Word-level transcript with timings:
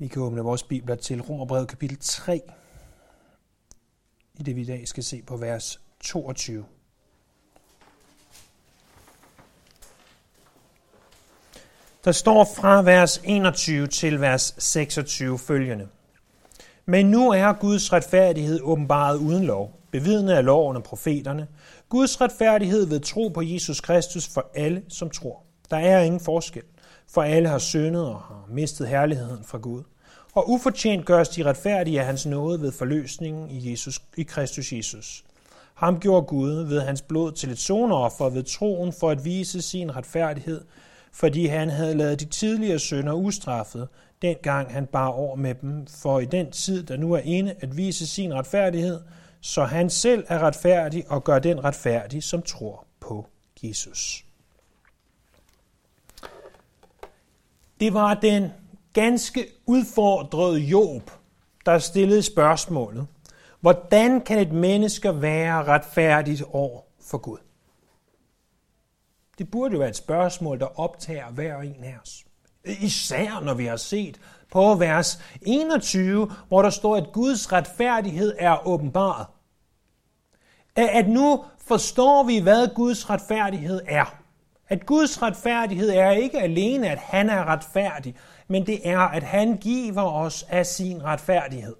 Vi 0.00 0.08
kan 0.08 0.22
åbne 0.22 0.40
vores 0.40 0.62
bibler 0.62 0.94
til 0.94 1.22
Romerbrevet 1.22 1.68
kapitel 1.68 1.98
3, 2.00 2.42
i 4.34 4.42
det 4.42 4.56
vi 4.56 4.60
i 4.60 4.64
dag 4.64 4.88
skal 4.88 5.04
se 5.04 5.22
på 5.22 5.36
vers 5.36 5.80
22. 6.00 6.64
Der 12.04 12.12
står 12.12 12.44
fra 12.44 12.82
vers 12.82 13.20
21 13.24 13.86
til 13.86 14.20
vers 14.20 14.54
26 14.58 15.38
følgende. 15.38 15.88
Men 16.86 17.06
nu 17.06 17.30
er 17.30 17.52
Guds 17.52 17.92
retfærdighed 17.92 18.60
åbenbaret 18.62 19.16
uden 19.16 19.44
lov, 19.44 19.80
bevidnet 19.90 20.32
af 20.32 20.44
loven 20.44 20.76
og 20.76 20.82
profeterne. 20.82 21.48
Guds 21.88 22.20
retfærdighed 22.20 22.86
ved 22.86 23.00
tro 23.00 23.28
på 23.28 23.42
Jesus 23.42 23.80
Kristus 23.80 24.28
for 24.28 24.50
alle, 24.54 24.82
som 24.88 25.10
tror. 25.10 25.42
Der 25.70 25.76
er 25.76 26.00
ingen 26.00 26.20
forskel, 26.20 26.62
for 27.10 27.22
alle 27.22 27.48
har 27.48 27.58
syndet 27.58 28.06
og 28.06 28.20
har 28.20 28.44
mistet 28.48 28.88
herligheden 28.88 29.44
fra 29.44 29.58
Gud. 29.58 29.82
Og 30.34 30.50
ufortjent 30.50 31.06
gøres 31.06 31.28
de 31.28 31.44
retfærdige 31.44 32.00
af 32.00 32.06
hans 32.06 32.26
nåde 32.26 32.60
ved 32.60 32.72
forløsningen 32.72 33.50
i, 33.50 33.70
Jesus, 33.70 34.00
i 34.16 34.22
Kristus 34.22 34.72
Jesus. 34.72 35.24
Ham 35.74 36.00
gjorde 36.00 36.26
Gud 36.26 36.50
ved 36.50 36.80
hans 36.80 37.02
blod 37.02 37.32
til 37.32 37.50
et 37.50 37.58
sonoffer 37.58 38.28
ved 38.28 38.42
troen 38.42 38.92
for 38.92 39.10
at 39.10 39.24
vise 39.24 39.62
sin 39.62 39.96
retfærdighed, 39.96 40.64
fordi 41.12 41.46
han 41.46 41.70
havde 41.70 41.94
lavet 41.94 42.20
de 42.20 42.24
tidligere 42.24 42.78
sønder 42.78 43.12
ustraffet, 43.12 43.88
dengang 44.22 44.72
han 44.72 44.86
bar 44.86 45.06
over 45.06 45.36
med 45.36 45.54
dem, 45.54 45.86
for 45.86 46.20
i 46.20 46.24
den 46.24 46.50
tid, 46.50 46.82
der 46.82 46.96
nu 46.96 47.12
er 47.12 47.20
inde, 47.24 47.54
at 47.60 47.76
vise 47.76 48.06
sin 48.06 48.34
retfærdighed, 48.34 49.00
så 49.40 49.64
han 49.64 49.90
selv 49.90 50.24
er 50.28 50.38
retfærdig 50.38 51.04
og 51.08 51.24
gør 51.24 51.38
den 51.38 51.64
retfærdig, 51.64 52.22
som 52.22 52.42
tror 52.42 52.86
på 53.00 53.26
Jesus. 53.62 54.27
Det 57.80 57.94
var 57.94 58.14
den 58.14 58.50
ganske 58.92 59.46
udfordrede 59.66 60.58
Job, 60.58 61.10
der 61.66 61.78
stillede 61.78 62.22
spørgsmålet, 62.22 63.06
hvordan 63.60 64.20
kan 64.20 64.38
et 64.38 64.52
menneske 64.52 65.22
være 65.22 65.64
retfærdigt 65.64 66.42
over 66.52 66.80
for 67.00 67.18
Gud? 67.18 67.38
Det 69.38 69.50
burde 69.50 69.72
jo 69.72 69.78
være 69.78 69.88
et 69.88 69.96
spørgsmål, 69.96 70.60
der 70.60 70.80
optager 70.80 71.30
hver 71.30 71.60
en 71.60 71.84
af 71.84 71.96
os. 72.02 72.24
Især 72.64 73.40
når 73.40 73.54
vi 73.54 73.66
har 73.66 73.76
set 73.76 74.20
på 74.52 74.74
vers 74.74 75.22
21, 75.42 76.30
hvor 76.48 76.62
der 76.62 76.70
står, 76.70 76.96
at 76.96 77.12
Guds 77.12 77.52
retfærdighed 77.52 78.34
er 78.38 78.66
åbenbaret. 78.66 79.26
At 80.76 81.08
nu 81.08 81.44
forstår 81.58 82.24
vi, 82.24 82.38
hvad 82.38 82.74
Guds 82.74 83.10
retfærdighed 83.10 83.80
er. 83.86 84.17
At 84.68 84.86
Guds 84.86 85.22
retfærdighed 85.22 85.90
er 85.90 86.10
ikke 86.10 86.40
alene, 86.40 86.88
at 86.88 86.98
han 86.98 87.30
er 87.30 87.44
retfærdig, 87.44 88.14
men 88.48 88.66
det 88.66 88.88
er, 88.88 88.98
at 88.98 89.22
han 89.22 89.56
giver 89.56 90.02
os 90.02 90.46
af 90.48 90.66
sin 90.66 91.04
retfærdighed. 91.04 91.76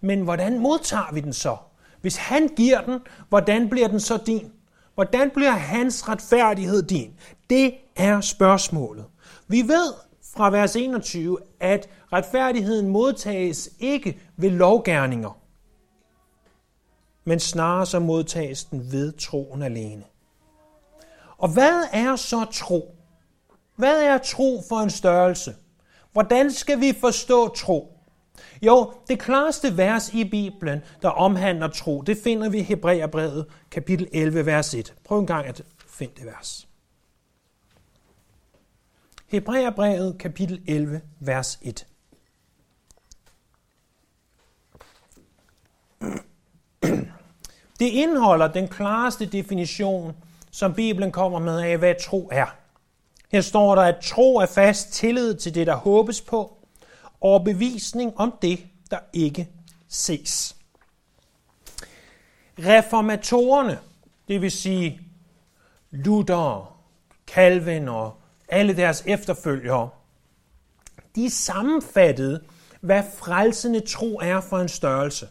Men 0.00 0.20
hvordan 0.20 0.58
modtager 0.58 1.12
vi 1.12 1.20
den 1.20 1.32
så? 1.32 1.56
Hvis 2.00 2.16
han 2.16 2.48
giver 2.48 2.80
den, 2.80 3.00
hvordan 3.28 3.70
bliver 3.70 3.88
den 3.88 4.00
så 4.00 4.16
din? 4.26 4.52
Hvordan 4.94 5.30
bliver 5.30 5.50
hans 5.50 6.08
retfærdighed 6.08 6.82
din? 6.82 7.14
Det 7.50 7.74
er 7.96 8.20
spørgsmålet. 8.20 9.04
Vi 9.48 9.62
ved 9.62 9.94
fra 10.34 10.50
vers 10.50 10.76
21, 10.76 11.38
at 11.60 11.88
retfærdigheden 12.12 12.88
modtages 12.88 13.70
ikke 13.78 14.20
ved 14.36 14.50
lovgærninger, 14.50 15.40
men 17.24 17.40
snarere 17.40 17.86
så 17.86 17.98
modtages 17.98 18.64
den 18.64 18.92
ved 18.92 19.12
troen 19.12 19.62
alene. 19.62 20.04
Og 21.44 21.50
hvad 21.52 21.82
er 21.92 22.16
så 22.16 22.44
tro? 22.44 22.96
Hvad 23.76 24.02
er 24.02 24.18
tro 24.18 24.62
for 24.68 24.76
en 24.76 24.90
størrelse? 24.90 25.56
Hvordan 26.12 26.52
skal 26.52 26.80
vi 26.80 26.92
forstå 27.00 27.48
tro? 27.48 27.98
Jo, 28.62 28.92
det 29.08 29.18
klareste 29.18 29.76
vers 29.76 30.14
i 30.14 30.24
Bibelen, 30.24 30.80
der 31.02 31.08
omhandler 31.08 31.68
tro, 31.68 32.02
det 32.02 32.18
finder 32.24 32.48
vi 32.48 32.58
i 32.58 32.62
Hebræerbrevet, 32.62 33.46
kapitel 33.70 34.08
11, 34.12 34.46
vers 34.46 34.74
1. 34.74 34.94
Prøv 35.04 35.18
en 35.18 35.26
gang 35.26 35.46
at 35.46 35.62
finde 35.88 36.12
det 36.16 36.26
vers. 36.26 36.68
Hebræerbrevet, 39.26 40.18
kapitel 40.18 40.62
11, 40.66 41.00
vers 41.20 41.58
1. 41.62 41.86
Det 47.80 47.86
indeholder 47.86 48.48
den 48.48 48.68
klareste 48.68 49.26
definition, 49.26 50.14
som 50.54 50.74
Bibelen 50.74 51.12
kommer 51.12 51.38
med 51.38 51.60
af, 51.60 51.78
hvad 51.78 51.94
tro 52.00 52.28
er. 52.32 52.46
Her 53.32 53.40
står 53.40 53.74
der, 53.74 53.82
at 53.82 53.96
tro 54.02 54.36
er 54.36 54.46
fast 54.46 54.92
tillid 54.92 55.34
til 55.34 55.54
det, 55.54 55.66
der 55.66 55.74
håbes 55.74 56.20
på, 56.20 56.66
og 57.20 57.44
bevisning 57.44 58.12
om 58.16 58.34
det, 58.42 58.66
der 58.90 58.98
ikke 59.12 59.48
ses. 59.88 60.56
Reformatorerne, 62.58 63.78
det 64.28 64.42
vil 64.42 64.50
sige 64.50 65.00
Luther, 65.90 66.76
Calvin 67.26 67.88
og 67.88 68.20
alle 68.48 68.76
deres 68.76 69.02
efterfølgere, 69.06 69.88
de 71.14 71.30
sammenfattede, 71.30 72.44
hvad 72.80 73.02
frelsende 73.16 73.80
tro 73.80 74.18
er 74.22 74.40
for 74.40 74.58
en 74.58 74.68
størrelse. 74.68 75.28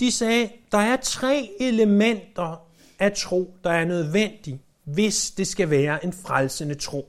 De 0.00 0.12
sagde, 0.12 0.50
der 0.72 0.78
er 0.78 0.96
tre 0.96 1.50
elementer 1.60 2.65
af 2.98 3.12
tro, 3.12 3.54
der 3.64 3.70
er 3.70 3.84
nødvendig, 3.84 4.60
hvis 4.84 5.30
det 5.30 5.46
skal 5.46 5.70
være 5.70 6.04
en 6.04 6.12
frelsende 6.12 6.74
tro. 6.74 7.08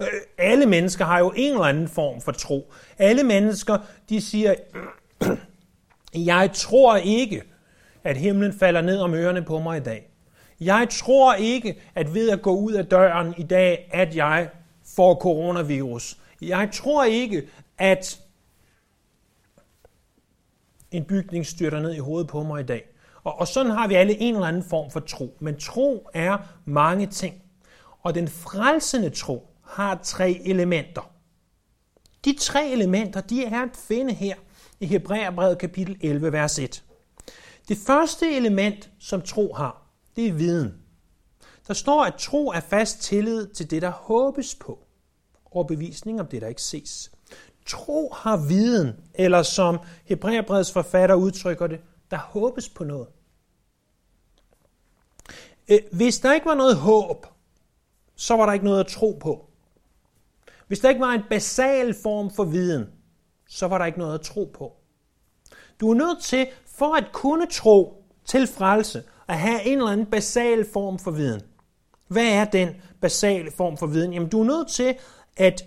Øh, 0.00 0.08
alle 0.38 0.66
mennesker 0.66 1.04
har 1.04 1.18
jo 1.18 1.32
en 1.36 1.52
eller 1.52 1.64
anden 1.64 1.88
form 1.88 2.20
for 2.20 2.32
tro. 2.32 2.72
Alle 2.98 3.22
mennesker, 3.22 3.78
de 4.08 4.20
siger, 4.20 4.54
jeg 6.14 6.50
tror 6.54 6.96
ikke, 6.96 7.42
at 8.04 8.16
himlen 8.16 8.52
falder 8.52 8.80
ned 8.80 8.98
om 8.98 9.14
ørerne 9.14 9.42
på 9.42 9.58
mig 9.58 9.76
i 9.76 9.82
dag. 9.82 10.10
Jeg 10.60 10.88
tror 10.90 11.34
ikke, 11.34 11.80
at 11.94 12.14
ved 12.14 12.30
at 12.30 12.42
gå 12.42 12.56
ud 12.56 12.72
af 12.72 12.86
døren 12.86 13.34
i 13.38 13.42
dag, 13.42 13.90
at 13.92 14.16
jeg 14.16 14.48
får 14.96 15.14
coronavirus. 15.14 16.18
Jeg 16.42 16.70
tror 16.72 17.04
ikke, 17.04 17.48
at 17.78 18.20
en 20.90 21.04
bygning 21.04 21.46
styrter 21.46 21.80
ned 21.80 21.94
i 21.94 21.98
hovedet 21.98 22.28
på 22.28 22.42
mig 22.42 22.60
i 22.60 22.66
dag. 22.66 22.93
Og, 23.24 23.40
og 23.40 23.48
sådan 23.48 23.72
har 23.72 23.88
vi 23.88 23.94
alle 23.94 24.20
en 24.20 24.34
eller 24.34 24.46
anden 24.46 24.64
form 24.64 24.90
for 24.90 25.00
tro. 25.00 25.36
Men 25.40 25.58
tro 25.58 26.08
er 26.14 26.38
mange 26.64 27.06
ting. 27.06 27.42
Og 28.02 28.14
den 28.14 28.28
frelsende 28.28 29.10
tro 29.10 29.50
har 29.62 30.00
tre 30.02 30.40
elementer. 30.44 31.10
De 32.24 32.36
tre 32.40 32.68
elementer, 32.68 33.20
de 33.20 33.44
er 33.44 33.62
at 33.62 33.76
finde 33.88 34.14
her 34.14 34.34
i 34.80 34.86
Hebræerbrevet 34.86 35.58
kapitel 35.58 35.96
11, 36.00 36.32
vers 36.32 36.58
1. 36.58 36.84
Det 37.68 37.78
første 37.86 38.36
element, 38.36 38.90
som 38.98 39.22
tro 39.22 39.52
har, 39.52 39.82
det 40.16 40.26
er 40.28 40.32
viden. 40.32 40.74
Der 41.68 41.74
står, 41.74 42.04
at 42.04 42.14
tro 42.14 42.48
er 42.48 42.60
fast 42.60 43.02
tillid 43.02 43.46
til 43.46 43.70
det, 43.70 43.82
der 43.82 43.90
håbes 43.90 44.54
på, 44.54 44.78
og 45.44 45.66
bevisning 45.66 46.20
om 46.20 46.26
det, 46.26 46.42
der 46.42 46.48
ikke 46.48 46.62
ses. 46.62 47.10
Tro 47.66 48.12
har 48.12 48.36
viden, 48.36 48.92
eller 49.14 49.42
som 49.42 49.78
Hebræerbrevets 50.04 50.72
forfatter 50.72 51.14
udtrykker 51.14 51.66
det, 51.66 51.80
der 52.10 52.16
håbes 52.16 52.68
på 52.68 52.84
noget. 52.84 53.06
Øh, 55.68 55.78
hvis 55.92 56.18
der 56.18 56.32
ikke 56.32 56.46
var 56.46 56.54
noget 56.54 56.76
håb, 56.76 57.26
så 58.16 58.36
var 58.36 58.46
der 58.46 58.52
ikke 58.52 58.64
noget 58.64 58.80
at 58.80 58.86
tro 58.86 59.18
på. 59.20 59.50
Hvis 60.66 60.80
der 60.80 60.88
ikke 60.88 61.00
var 61.00 61.12
en 61.12 61.22
basal 61.30 61.94
form 62.02 62.30
for 62.30 62.44
viden, 62.44 62.86
så 63.48 63.68
var 63.68 63.78
der 63.78 63.84
ikke 63.84 63.98
noget 63.98 64.14
at 64.14 64.20
tro 64.20 64.50
på. 64.54 64.72
Du 65.80 65.90
er 65.90 65.94
nødt 65.94 66.22
til, 66.22 66.46
for 66.66 66.94
at 66.94 67.12
kunne 67.12 67.46
tro 67.46 68.04
til 68.24 68.46
frelse, 68.46 69.02
at 69.28 69.38
have 69.38 69.62
en 69.62 69.78
eller 69.78 69.90
anden 69.90 70.06
basal 70.06 70.66
form 70.72 70.98
for 70.98 71.10
viden. 71.10 71.42
Hvad 72.08 72.26
er 72.26 72.44
den 72.44 72.68
basale 73.00 73.50
form 73.50 73.76
for 73.76 73.86
viden? 73.86 74.12
Jamen, 74.12 74.28
du 74.28 74.40
er 74.40 74.44
nødt 74.44 74.68
til 74.68 74.96
at 75.36 75.64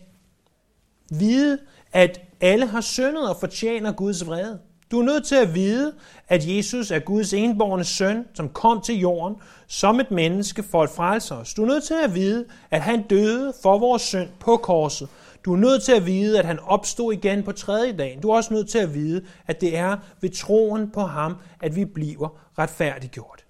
vide, 1.09 1.59
at 1.91 2.21
alle 2.41 2.65
har 2.67 2.81
syndet 2.81 3.29
og 3.29 3.37
fortjener 3.39 3.91
Guds 3.91 4.27
vrede. 4.27 4.59
Du 4.91 4.99
er 4.99 5.03
nødt 5.03 5.25
til 5.25 5.35
at 5.35 5.55
vide, 5.55 5.93
at 6.27 6.47
Jesus 6.47 6.91
er 6.91 6.99
Guds 6.99 7.33
enborne 7.33 7.83
søn, 7.83 8.25
som 8.33 8.49
kom 8.49 8.81
til 8.81 8.99
jorden 8.99 9.35
som 9.67 9.99
et 9.99 10.11
menneske 10.11 10.63
for 10.63 10.83
at 10.83 10.89
frelse 10.89 11.35
os. 11.35 11.53
Du 11.53 11.63
er 11.63 11.67
nødt 11.67 11.83
til 11.83 11.95
at 12.03 12.15
vide, 12.15 12.45
at 12.71 12.81
han 12.81 13.03
døde 13.07 13.53
for 13.61 13.77
vores 13.77 14.01
synd 14.01 14.29
på 14.39 14.57
korset. 14.57 15.09
Du 15.45 15.53
er 15.53 15.57
nødt 15.57 15.83
til 15.83 15.91
at 15.91 16.05
vide, 16.05 16.39
at 16.39 16.45
han 16.45 16.59
opstod 16.59 17.13
igen 17.13 17.43
på 17.43 17.51
tredje 17.51 17.97
dag. 17.97 18.19
Du 18.23 18.29
er 18.29 18.35
også 18.35 18.53
nødt 18.53 18.69
til 18.69 18.77
at 18.77 18.93
vide, 18.93 19.25
at 19.47 19.61
det 19.61 19.77
er 19.77 19.97
ved 20.21 20.29
troen 20.29 20.91
på 20.91 21.01
ham, 21.01 21.35
at 21.61 21.75
vi 21.75 21.85
bliver 21.85 22.37
retfærdiggjort. 22.59 23.45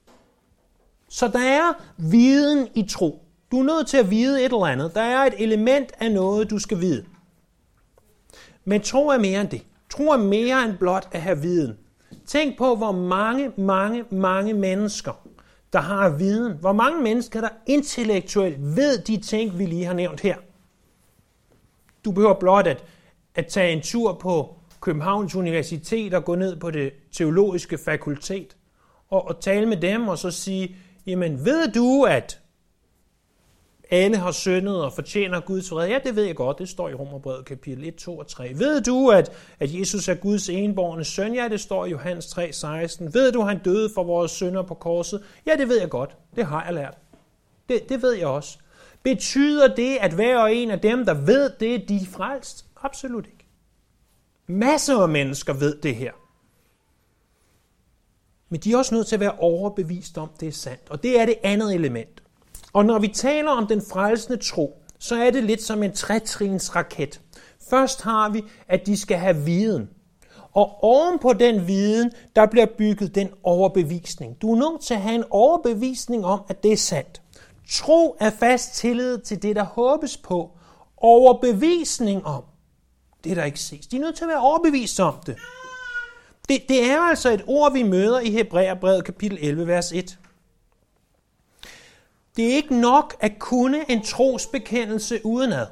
Så 1.09 1.27
der 1.27 1.39
er 1.39 1.83
viden 1.97 2.67
i 2.75 2.83
tro. 2.83 3.23
Du 3.51 3.59
er 3.59 3.63
nødt 3.63 3.87
til 3.87 3.97
at 3.97 4.11
vide 4.11 4.39
et 4.39 4.45
eller 4.45 4.65
andet. 4.65 4.91
Der 4.95 5.01
er 5.01 5.25
et 5.25 5.33
element 5.37 5.91
af 5.99 6.11
noget, 6.11 6.49
du 6.49 6.59
skal 6.59 6.81
vide. 6.81 7.05
Men 8.65 8.81
tro 8.81 9.07
er 9.07 9.17
mere 9.17 9.41
end 9.41 9.49
det. 9.49 9.61
Tro 9.89 10.03
er 10.03 10.17
mere 10.17 10.63
end 10.63 10.77
blot 10.77 11.07
at 11.11 11.21
have 11.21 11.41
viden. 11.41 11.77
Tænk 12.25 12.57
på, 12.57 12.75
hvor 12.75 12.91
mange, 12.91 13.51
mange, 13.57 14.03
mange 14.11 14.53
mennesker, 14.53 15.27
der 15.73 15.79
har 15.79 16.09
viden. 16.09 16.57
Hvor 16.59 16.73
mange 16.73 17.03
mennesker, 17.03 17.41
der 17.41 17.49
intellektuelt 17.65 18.57
ved 18.59 18.97
de 18.97 19.17
ting, 19.17 19.59
vi 19.59 19.65
lige 19.65 19.85
har 19.85 19.93
nævnt 19.93 20.21
her. 20.21 20.35
Du 22.05 22.11
behøver 22.11 22.39
blot 22.39 22.67
at, 22.67 22.83
at 23.35 23.47
tage 23.47 23.73
en 23.73 23.81
tur 23.81 24.13
på 24.13 24.55
Københavns 24.81 25.35
Universitet 25.35 26.13
og 26.13 26.25
gå 26.25 26.35
ned 26.35 26.59
på 26.59 26.71
det 26.71 26.93
teologiske 27.11 27.77
fakultet 27.77 28.55
og, 29.09 29.27
og 29.27 29.39
tale 29.41 29.65
med 29.65 29.77
dem 29.77 30.07
og 30.07 30.17
så 30.17 30.31
sige, 30.31 30.75
jamen 31.05 31.45
ved 31.45 31.71
du, 31.71 32.03
at 32.03 32.39
alle 33.89 34.17
har 34.17 34.31
syndet 34.31 34.83
og 34.83 34.93
fortjener 34.93 35.39
Guds 35.39 35.71
vrede. 35.71 35.89
Ja, 35.89 35.99
det 36.03 36.15
ved 36.15 36.23
jeg 36.23 36.35
godt. 36.35 36.59
Det 36.59 36.69
står 36.69 36.89
i 36.89 36.93
Romerbrevet 36.93 37.45
kapitel 37.45 37.85
1, 37.87 37.95
2 37.95 38.17
og 38.17 38.27
3. 38.27 38.51
Ved 38.55 38.81
du, 38.81 39.09
at, 39.09 39.31
at 39.59 39.79
Jesus 39.79 40.07
er 40.07 40.15
Guds 40.15 40.49
enborgne 40.49 41.03
søn? 41.03 41.33
Ja, 41.33 41.47
det 41.47 41.59
står 41.59 41.85
i 41.85 41.89
Johannes 41.89 42.27
3, 42.27 42.53
16. 42.53 43.13
Ved 43.13 43.31
du, 43.31 43.41
at 43.41 43.47
han 43.47 43.59
døde 43.59 43.89
for 43.95 44.03
vores 44.03 44.31
synder 44.31 44.61
på 44.61 44.73
korset? 44.73 45.23
Ja, 45.45 45.55
det 45.55 45.69
ved 45.69 45.79
jeg 45.79 45.89
godt. 45.89 46.17
Det 46.35 46.45
har 46.45 46.65
jeg 46.65 46.73
lært. 46.73 46.97
Det, 47.69 47.89
det 47.89 48.01
ved 48.01 48.13
jeg 48.13 48.27
også. 48.27 48.57
Betyder 49.03 49.75
det, 49.75 49.97
at 50.01 50.13
hver 50.13 50.37
og 50.37 50.55
en 50.55 50.71
af 50.71 50.79
dem, 50.79 51.05
der 51.05 51.13
ved 51.13 51.51
det, 51.59 51.89
de 51.89 51.95
er 51.95 52.05
frelst? 52.11 52.65
Absolut 52.81 53.25
ikke. 53.25 53.45
Masser 54.47 54.97
af 54.97 55.09
mennesker 55.09 55.53
ved 55.53 55.81
det 55.81 55.95
her. 55.95 56.11
Men 58.49 58.59
de 58.59 58.71
er 58.71 58.77
også 58.77 58.95
nødt 58.95 59.07
til 59.07 59.15
at 59.15 59.19
være 59.19 59.37
overbevist 59.39 60.17
om, 60.17 60.29
det 60.39 60.47
er 60.47 60.51
sandt. 60.51 60.81
Og 60.89 61.03
det 61.03 61.19
er 61.19 61.25
det 61.25 61.35
andet 61.43 61.75
element. 61.75 62.23
Og 62.77 62.85
når 62.85 62.99
vi 62.99 63.07
taler 63.07 63.51
om 63.51 63.67
den 63.67 63.81
frelsende 63.81 64.37
tro, 64.37 64.81
så 64.99 65.15
er 65.15 65.31
det 65.31 65.43
lidt 65.43 65.61
som 65.61 65.83
en 65.83 65.93
trætrins 65.93 66.75
raket. 66.75 67.21
Først 67.69 68.01
har 68.01 68.29
vi, 68.29 68.43
at 68.67 68.85
de 68.85 68.97
skal 68.97 69.17
have 69.17 69.35
viden. 69.35 69.89
Og 70.53 70.83
oven 70.83 71.19
på 71.19 71.33
den 71.33 71.67
viden, 71.67 72.11
der 72.35 72.45
bliver 72.45 72.65
bygget 72.77 73.15
den 73.15 73.29
overbevisning. 73.43 74.41
Du 74.41 74.53
er 74.53 74.55
nødt 74.55 74.81
til 74.81 74.93
at 74.93 75.01
have 75.01 75.15
en 75.15 75.23
overbevisning 75.29 76.25
om, 76.25 76.41
at 76.49 76.63
det 76.63 76.71
er 76.71 76.77
sandt. 76.77 77.21
Tro 77.69 78.17
er 78.19 78.29
fast 78.29 78.75
tillid 78.75 79.17
til 79.17 79.41
det, 79.41 79.55
der 79.55 79.63
håbes 79.63 80.17
på. 80.17 80.51
Overbevisning 80.97 82.25
om 82.25 82.43
det, 83.23 83.37
der 83.37 83.43
ikke 83.43 83.59
ses. 83.59 83.87
De 83.87 83.95
er 83.95 84.01
nødt 84.01 84.15
til 84.15 84.23
at 84.23 84.29
være 84.29 84.41
overbevist 84.41 84.99
om 84.99 85.15
det. 85.25 85.37
Det, 86.49 86.61
det 86.69 86.91
er 86.91 86.99
altså 86.99 87.29
et 87.29 87.43
ord, 87.47 87.73
vi 87.73 87.83
møder 87.83 88.19
i 88.19 88.31
Hebræerbrevet 88.31 89.05
kapitel 89.05 89.37
11, 89.41 89.67
vers 89.67 89.91
1. 89.91 90.19
Det 92.37 92.45
er 92.45 92.55
ikke 92.55 92.79
nok 92.79 93.15
at 93.19 93.39
kunne 93.39 93.91
en 93.91 94.03
trosbekendelse 94.03 95.25
udenad. 95.25 95.67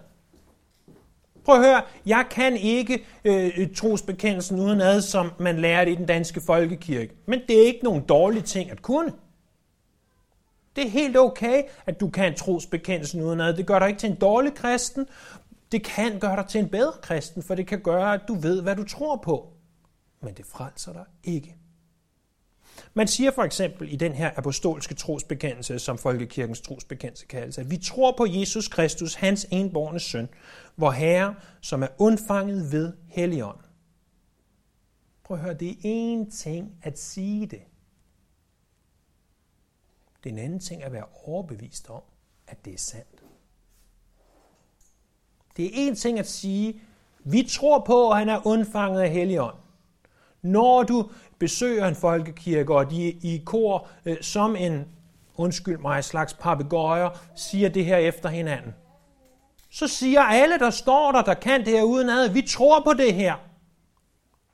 Prøv 1.46 1.56
at 1.56 1.66
høre, 1.66 1.82
jeg 2.06 2.26
kan 2.32 2.58
ikke 2.58 3.06
øh, 3.26 3.74
trosbekendelsen 3.76 4.60
udenad, 4.60 5.02
som 5.02 5.32
man 5.40 5.60
lærer 5.60 5.86
det 5.86 5.92
i 5.92 5.96
den 5.96 6.06
danske 6.06 6.42
folkekirke. 6.42 7.16
Men 7.26 7.42
det 7.48 7.62
er 7.62 7.66
ikke 7.66 7.84
nogen 7.84 8.04
dårlige 8.04 8.42
ting 8.42 8.72
at 8.72 8.82
kunne. 8.82 9.14
Det 10.76 10.86
er 10.86 10.90
helt 10.90 11.18
okay, 11.18 11.64
at 11.86 12.00
du 12.00 12.10
kan 12.10 12.36
trosbekendelsen 12.36 13.22
udenad. 13.22 13.54
Det 13.54 13.66
gør 13.66 13.80
dig 13.80 13.88
ikke 13.88 14.00
til 14.00 14.10
en 14.10 14.16
dårlig 14.16 14.54
kristen. 14.54 15.08
Det 15.72 15.84
kan 15.84 16.20
gøre 16.20 16.36
dig 16.36 16.46
til 16.48 16.60
en 16.60 16.70
bedre 16.70 16.94
kristen, 17.02 17.44
for 17.44 17.56
det 17.56 17.68
kan 17.68 17.80
gøre, 17.80 18.14
at 18.14 18.22
du 18.28 18.34
ved, 18.34 18.62
hvad 18.62 18.76
du 18.76 18.84
tror 18.84 19.16
på. 19.16 19.48
Men 20.22 20.34
det 20.34 20.46
frelser 20.46 20.94
dig 20.94 21.06
ikke. 21.24 21.56
Man 22.94 23.08
siger 23.08 23.32
for 23.32 23.44
eksempel 23.44 23.94
i 23.94 23.96
den 23.96 24.14
her 24.14 24.32
apostolske 24.36 24.96
trosbekendelse, 24.96 25.80
som 25.80 25.98
Folkekirkens 25.98 26.62
trosbekendelse 26.62 27.26
kaldes, 27.26 27.58
at 27.58 27.72
vi 27.72 27.78
tror 27.78 28.14
på 28.18 28.26
Jesus 28.30 28.68
Kristus, 28.68 29.14
hans 29.14 29.48
enborne 29.52 30.00
søn, 30.00 30.30
hvor 30.76 30.92
Herre, 30.92 31.36
som 31.62 31.84
er 31.84 31.88
undfanget 31.98 32.72
ved 32.72 32.94
Helligånd. 33.08 33.60
Prøv 35.24 35.38
at 35.38 35.44
høre, 35.44 35.54
det 35.54 35.70
er 35.70 35.76
én 35.84 36.38
ting 36.38 36.72
at 36.82 37.00
sige 37.00 37.46
det. 37.46 37.62
Det 40.24 40.30
er 40.30 40.34
en 40.34 40.40
anden 40.40 40.60
ting 40.60 40.84
at 40.84 40.92
være 40.92 41.06
overbevist 41.24 41.90
om, 41.90 42.02
at 42.48 42.66
det 42.66 42.74
er 42.74 42.78
sandt. 42.78 43.24
Det 45.58 45.66
er 45.66 45.92
én 45.92 45.96
ting 45.96 46.20
at 46.20 46.28
sige, 46.28 46.82
vi 47.20 47.44
tror 47.44 47.80
på, 47.80 48.10
at 48.10 48.18
han 48.18 48.30
er 48.30 48.48
undfanget 48.48 49.02
af 49.02 49.10
Helligånd. 49.10 49.56
Når 50.46 50.84
du 50.84 51.10
besøger 51.40 51.88
en 51.88 51.96
folkekirke, 51.96 52.76
og 52.76 52.92
de 52.92 53.12
i 53.12 53.42
kor 53.46 53.88
øh, 54.06 54.18
som 54.22 54.56
en, 54.56 54.86
undskyld 55.36 55.78
mig, 55.78 56.04
slags 56.04 56.34
papegøjer, 56.34 57.10
siger 57.36 57.70
det 57.70 57.86
her 57.86 57.98
efter 57.98 58.30
hinanden. 58.30 58.74
Så 59.72 59.88
siger 59.88 60.22
alle, 60.22 60.60
der 60.60 60.70
står 60.70 61.12
der, 61.12 61.22
der 61.22 61.34
kan 61.34 61.66
det 61.66 61.74
her 61.74 61.84
udenad, 61.84 62.30
vi 62.30 62.42
tror 62.42 62.84
på 62.84 62.94
det 62.94 63.14
her. 63.14 63.36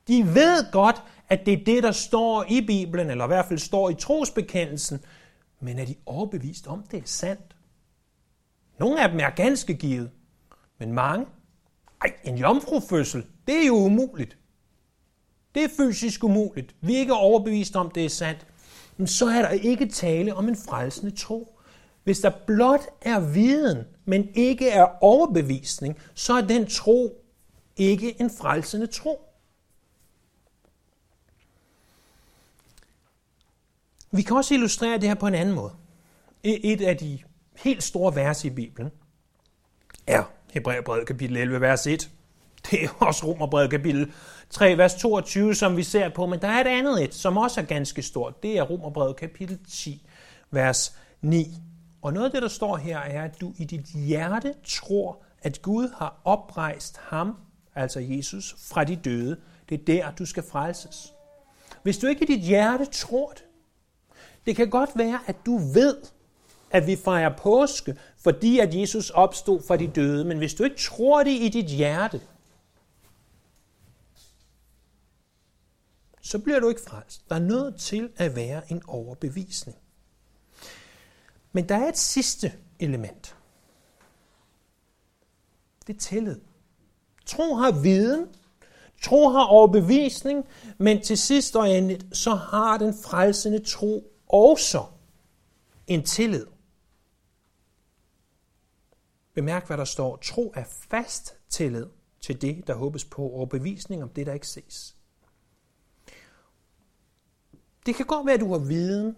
De 0.08 0.34
ved 0.34 0.72
godt, 0.72 1.02
at 1.28 1.46
det 1.46 1.60
er 1.60 1.64
det, 1.64 1.82
der 1.82 1.92
står 1.92 2.44
i 2.48 2.66
Bibelen, 2.66 3.10
eller 3.10 3.24
i 3.24 3.26
hvert 3.26 3.46
fald 3.46 3.58
står 3.58 3.90
i 3.90 3.94
trosbekendelsen, 3.94 5.04
men 5.60 5.78
er 5.78 5.84
de 5.84 5.94
overbevist 6.06 6.66
om, 6.66 6.82
det 6.90 6.98
er 6.98 7.06
sandt? 7.06 7.56
Nogle 8.78 9.02
af 9.02 9.08
dem 9.08 9.20
er 9.20 9.30
ganske 9.30 9.74
givet, 9.74 10.10
men 10.78 10.92
mange, 10.92 11.26
ej, 12.00 12.12
en 12.24 12.38
jomfrufødsel, 12.38 13.26
det 13.46 13.62
er 13.62 13.66
jo 13.66 13.74
umuligt. 13.74 14.36
Det 15.54 15.64
er 15.64 15.68
fysisk 15.76 16.24
umuligt. 16.24 16.74
Vi 16.80 16.94
er 16.94 16.98
ikke 16.98 17.14
overbevist 17.14 17.76
om, 17.76 17.90
det 17.90 18.04
er 18.04 18.08
sandt. 18.08 18.46
Men 18.96 19.06
så 19.06 19.26
er 19.26 19.42
der 19.42 19.48
ikke 19.48 19.88
tale 19.88 20.34
om 20.34 20.48
en 20.48 20.56
frelsende 20.56 21.16
tro. 21.16 21.58
Hvis 22.04 22.20
der 22.20 22.30
blot 22.46 22.80
er 23.00 23.20
viden, 23.20 23.84
men 24.04 24.28
ikke 24.34 24.68
er 24.68 24.86
overbevisning, 25.00 25.98
så 26.14 26.32
er 26.32 26.40
den 26.40 26.66
tro 26.66 27.24
ikke 27.76 28.20
en 28.20 28.30
frelsende 28.30 28.86
tro. 28.86 29.28
Vi 34.10 34.22
kan 34.22 34.36
også 34.36 34.54
illustrere 34.54 34.98
det 34.98 35.08
her 35.08 35.14
på 35.14 35.26
en 35.26 35.34
anden 35.34 35.54
måde. 35.54 35.72
E-, 36.44 36.60
et 36.72 36.80
af 36.80 36.96
de 36.96 37.18
helt 37.56 37.82
store 37.82 38.14
vers 38.14 38.44
i 38.44 38.50
Bibelen 38.50 38.90
er 40.06 40.24
Hebræerbrevet 40.52 41.06
kapitel 41.06 41.36
11, 41.36 41.60
vers 41.60 41.86
1. 41.86 42.10
Det 42.72 42.84
er 42.84 42.88
også 43.00 43.26
Romerbrevet 43.26 43.70
kapitel 43.70 44.12
3, 44.50 44.78
vers 44.78 44.94
22, 44.94 45.54
som 45.54 45.76
vi 45.76 45.82
ser 45.82 46.08
på, 46.08 46.26
men 46.26 46.40
der 46.40 46.48
er 46.48 46.60
et 46.60 46.66
andet 46.66 47.04
et, 47.04 47.14
som 47.14 47.36
også 47.36 47.60
er 47.60 47.64
ganske 47.64 48.02
stort. 48.02 48.42
Det 48.42 48.58
er 48.58 48.62
Romerbrevet 48.62 49.16
kapitel 49.16 49.58
10, 49.68 50.06
vers 50.50 50.96
9. 51.22 51.46
Og 52.02 52.12
noget 52.12 52.26
af 52.26 52.32
det, 52.32 52.42
der 52.42 52.48
står 52.48 52.76
her, 52.76 52.98
er, 52.98 53.24
at 53.24 53.40
du 53.40 53.52
i 53.58 53.64
dit 53.64 53.86
hjerte 53.86 54.54
tror, 54.64 55.22
at 55.42 55.62
Gud 55.62 55.88
har 55.98 56.20
oprejst 56.24 56.96
ham, 56.96 57.36
altså 57.74 58.00
Jesus, 58.00 58.54
fra 58.58 58.84
de 58.84 58.96
døde. 58.96 59.36
Det 59.68 59.80
er 59.80 59.84
der, 59.84 60.10
du 60.10 60.26
skal 60.26 60.42
frelses. 60.50 61.12
Hvis 61.82 61.98
du 61.98 62.06
ikke 62.06 62.24
i 62.24 62.36
dit 62.36 62.42
hjerte 62.42 62.84
tror 62.84 63.30
det, 63.30 63.44
det 64.46 64.56
kan 64.56 64.70
godt 64.70 64.90
være, 64.94 65.18
at 65.26 65.36
du 65.46 65.58
ved, 65.58 65.96
at 66.70 66.86
vi 66.86 66.96
fejrer 66.96 67.36
påske, 67.36 67.96
fordi 68.22 68.58
at 68.58 68.74
Jesus 68.74 69.10
opstod 69.10 69.62
fra 69.68 69.76
de 69.76 69.86
døde, 69.86 70.24
men 70.24 70.38
hvis 70.38 70.54
du 70.54 70.64
ikke 70.64 70.76
tror 70.76 71.22
det 71.22 71.30
i 71.30 71.48
dit 71.48 71.66
hjerte, 71.66 72.20
så 76.22 76.38
bliver 76.38 76.60
du 76.60 76.68
ikke 76.68 76.80
frelst. 76.80 77.28
Der 77.28 77.34
er 77.34 77.40
nødt 77.40 77.80
til 77.80 78.12
at 78.16 78.36
være 78.36 78.72
en 78.72 78.82
overbevisning. 78.86 79.78
Men 81.52 81.68
der 81.68 81.74
er 81.74 81.88
et 81.88 81.98
sidste 81.98 82.52
element. 82.78 83.36
Det 85.86 85.94
er 85.96 86.00
tillid. 86.00 86.40
Tro 87.26 87.54
har 87.54 87.82
viden, 87.82 88.28
tro 89.02 89.28
har 89.28 89.44
overbevisning, 89.44 90.44
men 90.78 91.02
til 91.02 91.18
sidst 91.18 91.56
og 91.56 91.70
endeligt, 91.70 92.16
så 92.16 92.34
har 92.34 92.78
den 92.78 92.94
frelsende 92.94 93.64
tro 93.64 94.12
også 94.28 94.84
en 95.86 96.02
tillid. 96.02 96.46
Bemærk, 99.34 99.66
hvad 99.66 99.76
der 99.76 99.84
står. 99.84 100.16
Tro 100.16 100.52
er 100.56 100.64
fast 100.64 101.34
tillid 101.48 101.86
til 102.20 102.42
det, 102.42 102.66
der 102.66 102.74
håbes 102.74 103.04
på, 103.04 103.28
og 103.28 103.48
bevisning 103.48 104.02
om 104.02 104.08
det, 104.08 104.26
der 104.26 104.32
ikke 104.32 104.48
ses. 104.48 104.96
Det 107.86 107.94
kan 107.94 108.06
godt 108.06 108.26
være, 108.26 108.34
at 108.34 108.40
du 108.40 108.52
har 108.52 108.58
viden, 108.58 109.16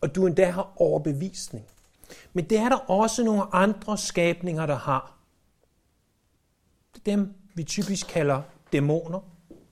og 0.00 0.14
du 0.14 0.26
endda 0.26 0.50
har 0.50 0.72
overbevisning. 0.76 1.64
Men 2.32 2.44
det 2.50 2.58
er 2.58 2.68
der 2.68 2.76
også 2.76 3.24
nogle 3.24 3.54
andre 3.54 3.98
skabninger, 3.98 4.66
der 4.66 4.76
har. 4.76 5.16
Det 6.94 7.00
er 7.00 7.16
dem, 7.16 7.34
vi 7.54 7.64
typisk 7.64 8.06
kalder 8.06 8.42
dæmoner, 8.72 9.20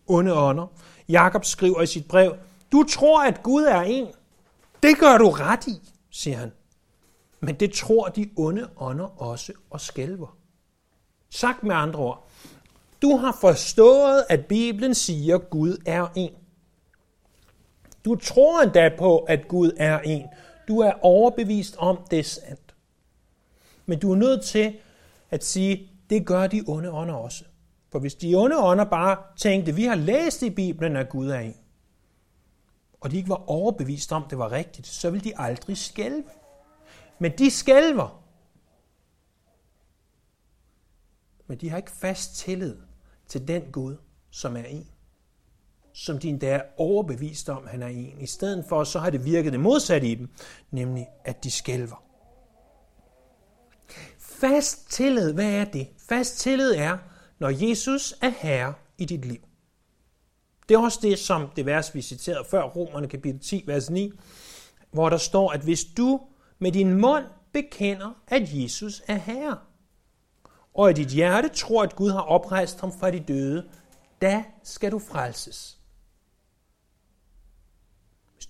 onde 0.07 0.35
ånder. 0.35 0.67
Jakob 1.09 1.45
skriver 1.45 1.83
i 1.83 1.87
sit 1.87 2.09
brev, 2.09 2.37
du 2.73 2.85
tror, 2.89 3.25
at 3.25 3.43
Gud 3.43 3.62
er 3.62 3.81
en. 3.81 4.07
Det 4.83 4.99
gør 4.99 5.19
du 5.19 5.31
ret 5.31 5.67
i, 5.67 5.93
siger 6.11 6.37
han. 6.37 6.53
Men 7.41 7.55
det 7.55 7.73
tror 7.73 8.09
de 8.09 8.31
onde 8.37 8.69
ånder 8.77 9.23
også 9.23 9.53
og 9.71 9.81
skælver. 9.81 10.37
Sagt 11.31 11.62
med 11.62 11.75
andre 11.75 12.01
ord, 12.01 12.29
du 13.03 13.17
har 13.17 13.37
forstået, 13.41 14.25
at 14.29 14.47
Bibelen 14.47 14.95
siger, 14.95 15.35
at 15.35 15.51
Gud 15.51 15.83
er 15.87 16.07
en. 16.15 16.33
Du 18.04 18.14
tror 18.14 18.62
endda 18.62 18.90
på, 18.99 19.18
at 19.18 19.49
Gud 19.49 19.73
er 19.76 20.00
en. 20.00 20.26
Du 20.68 20.78
er 20.78 20.92
overbevist 21.02 21.76
om, 21.78 21.99
det 22.11 22.18
er 22.18 22.23
sandt. 22.23 22.75
Men 23.87 23.99
du 23.99 24.12
er 24.12 24.16
nødt 24.16 24.44
til 24.44 24.76
at 25.30 25.44
sige, 25.44 25.90
det 26.11 26.26
gør 26.26 26.47
de 26.47 26.64
onde 26.66 26.90
ånder 26.90 27.14
også. 27.14 27.44
For 27.92 27.99
hvis 27.99 28.14
de 28.14 28.35
onde 28.35 28.59
ånder 28.59 28.85
bare 28.85 29.16
tænkte, 29.37 29.75
vi 29.75 29.85
har 29.85 29.94
læst 29.94 30.42
i 30.42 30.50
Bibelen, 30.50 30.97
at 30.97 31.09
Gud 31.09 31.28
er 31.28 31.38
en, 31.38 31.56
og 33.00 33.11
de 33.11 33.16
ikke 33.16 33.28
var 33.28 33.50
overbevist 33.50 34.12
om, 34.12 34.25
det 34.30 34.38
var 34.38 34.52
rigtigt, 34.52 34.87
så 34.87 35.11
ville 35.11 35.25
de 35.25 35.38
aldrig 35.38 35.78
skælve. 35.78 36.25
Men 37.18 37.32
de 37.38 37.50
skælver. 37.50 38.23
men 41.52 41.59
de 41.59 41.71
har 41.71 41.76
ikke 41.76 41.90
fast 41.90 42.37
tillid 42.37 42.76
til 43.28 43.49
den 43.49 43.73
Gud, 43.73 43.97
som 44.30 44.56
er 44.56 44.64
en. 44.64 44.88
Som 45.95 46.19
de 46.19 46.29
endda 46.29 46.47
er 46.47 46.63
overbevist 46.77 47.49
om, 47.49 47.67
han 47.67 47.83
er 47.83 47.87
en. 47.87 48.21
I 48.21 48.27
stedet 48.27 48.65
for, 48.69 48.85
så 48.85 48.99
har 48.99 49.11
det 49.11 49.25
virket 49.25 49.53
det 49.53 49.61
modsatte 49.61 50.07
i 50.07 50.15
dem, 50.15 50.29
nemlig 50.71 51.07
at 51.25 51.45
de 51.45 51.51
skælver. 51.51 52.03
Fast 54.19 54.91
tillid, 54.91 55.33
hvad 55.33 55.53
er 55.53 55.65
det? 55.65 55.89
Fast 56.09 56.39
tillid 56.39 56.75
er, 56.75 56.99
når 57.39 57.69
Jesus 57.69 58.15
er 58.23 58.33
herre 58.39 58.75
i 58.99 59.05
dit 59.05 59.25
liv. 59.25 59.41
Det 60.69 60.75
er 60.75 60.79
også 60.79 60.99
det, 61.03 61.19
som 61.19 61.49
det 61.57 61.67
vers, 61.67 61.95
vi 61.95 62.03
citerede 62.03 62.45
før, 62.51 62.63
Romerne 62.63 63.09
kapitel 63.09 63.41
10, 63.41 63.65
vers 63.67 63.91
9, 63.91 64.13
hvor 64.93 65.09
der 65.09 65.17
står, 65.17 65.51
at 65.51 65.61
hvis 65.61 65.85
du 65.85 66.21
med 66.59 66.73
din 66.73 67.01
mund 67.01 67.25
bekender, 67.53 68.11
at 68.29 68.43
Jesus 68.55 69.03
er 69.09 69.17
herre, 69.17 69.59
og 70.75 70.91
i 70.91 70.93
dit 70.93 71.09
hjerte 71.09 71.49
tror, 71.49 71.83
at 71.83 71.97
Gud 71.97 72.11
har 72.11 72.21
oprejst 72.21 72.81
ham 72.81 72.93
fra 73.01 73.11
de 73.11 73.21
døde, 73.21 73.69
da 74.23 74.45
skal 74.63 74.93
du 74.93 74.99
frelses. 74.99 75.79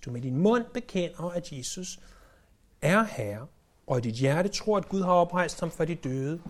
Du 0.05 0.11
med 0.11 0.21
din 0.21 0.37
mund 0.37 0.65
bekender, 0.73 1.29
at 1.29 1.51
Jesus 1.51 1.99
er 2.81 3.03
herre, 3.03 3.47
og 3.87 3.97
i 3.97 4.01
dit 4.01 4.13
hjerte 4.13 4.49
tror, 4.49 4.77
at 4.77 4.89
Gud 4.89 5.01
har 5.01 5.11
oprejst 5.11 5.59
ham 5.59 5.71
fra 5.71 5.85
de 5.85 5.95
døde, 5.95 6.41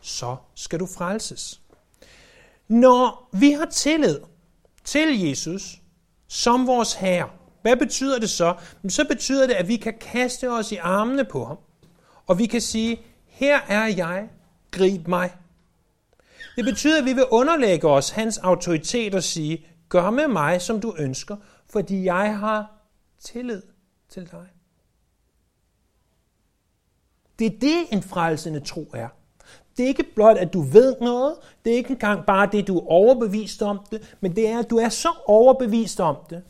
så 0.00 0.36
skal 0.54 0.80
du 0.80 0.86
frelses. 0.86 1.60
Når 2.68 3.28
vi 3.32 3.50
har 3.50 3.66
tillid 3.66 4.20
til 4.84 5.20
Jesus 5.20 5.82
som 6.28 6.66
vores 6.66 6.94
Herre, 6.94 7.30
hvad 7.62 7.76
betyder 7.76 8.18
det 8.18 8.30
så? 8.30 8.54
Så 8.88 9.04
betyder 9.08 9.46
det, 9.46 9.54
at 9.54 9.68
vi 9.68 9.76
kan 9.76 9.94
kaste 10.00 10.50
os 10.50 10.72
i 10.72 10.76
armene 10.76 11.24
på 11.24 11.44
ham, 11.44 11.58
og 12.26 12.38
vi 12.38 12.46
kan 12.46 12.60
sige, 12.60 13.00
her 13.26 13.60
er 13.68 13.86
jeg, 13.86 14.28
grib 14.70 15.08
mig. 15.08 15.32
Det 16.56 16.64
betyder, 16.64 16.98
at 16.98 17.04
vi 17.04 17.12
vil 17.12 17.24
underlægge 17.30 17.88
os 17.88 18.10
hans 18.10 18.38
autoritet 18.38 19.14
og 19.14 19.22
sige, 19.22 19.66
gør 19.88 20.10
med 20.10 20.28
mig, 20.28 20.62
som 20.62 20.80
du 20.80 20.94
ønsker, 20.98 21.36
fordi 21.70 22.04
jeg 22.04 22.38
har 22.38 22.77
tillid 23.20 23.62
til 24.08 24.30
dig. 24.30 24.46
Det 27.38 27.46
er 27.46 27.58
det, 27.60 27.86
en 27.92 28.02
frelsende 28.02 28.60
tro 28.60 28.90
er. 28.94 29.08
Det 29.76 29.84
er 29.84 29.88
ikke 29.88 30.04
blot, 30.14 30.36
at 30.36 30.52
du 30.52 30.60
ved 30.60 30.96
noget. 31.00 31.36
Det 31.64 31.72
er 31.72 31.76
ikke 31.76 31.90
engang 31.90 32.26
bare 32.26 32.48
det, 32.52 32.66
du 32.66 32.78
er 32.78 32.86
overbevist 32.86 33.62
om 33.62 33.80
det. 33.90 34.16
Men 34.20 34.36
det 34.36 34.48
er, 34.48 34.58
at 34.58 34.70
du 34.70 34.76
er 34.76 34.88
så 34.88 35.08
overbevist 35.26 36.00
om 36.00 36.16
det, 36.30 36.42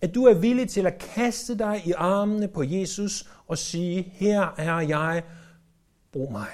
at 0.00 0.14
du 0.14 0.24
er 0.24 0.34
villig 0.34 0.68
til 0.68 0.86
at 0.86 0.98
kaste 0.98 1.58
dig 1.58 1.82
i 1.86 1.92
armene 1.92 2.48
på 2.48 2.62
Jesus 2.62 3.28
og 3.46 3.58
sige, 3.58 4.02
her 4.02 4.54
er 4.56 4.80
jeg, 4.80 5.22
brug 6.12 6.32
mig. 6.32 6.48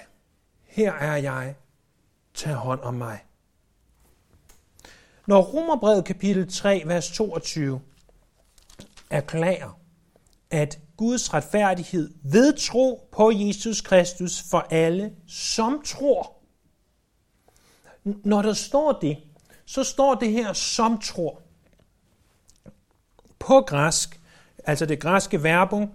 Her 0.64 0.92
er 0.92 1.16
jeg, 1.16 1.54
tag 2.34 2.54
hånd 2.54 2.80
om 2.80 2.94
mig. 2.94 3.24
Når 5.26 5.42
Romerbrevet 5.42 6.04
kapitel 6.04 6.50
3, 6.52 6.82
vers 6.86 7.10
22 7.10 7.80
erklærer, 9.10 9.80
at 10.50 10.78
Guds 10.96 11.34
retfærdighed 11.34 12.10
ved 12.22 12.52
tro 12.52 13.08
på 13.12 13.30
Jesus 13.34 13.80
Kristus 13.80 14.42
for 14.50 14.58
alle, 14.70 15.12
som 15.28 15.82
tror. 15.84 16.32
Når 18.04 18.42
der 18.42 18.52
står 18.52 18.92
det, 18.92 19.16
så 19.64 19.84
står 19.84 20.14
det 20.14 20.32
her 20.32 20.52
som 20.52 20.98
tror. 20.98 21.42
På 23.38 23.60
græsk, 23.60 24.20
altså 24.64 24.86
det 24.86 25.00
græske 25.00 25.42
verbum, 25.42 25.90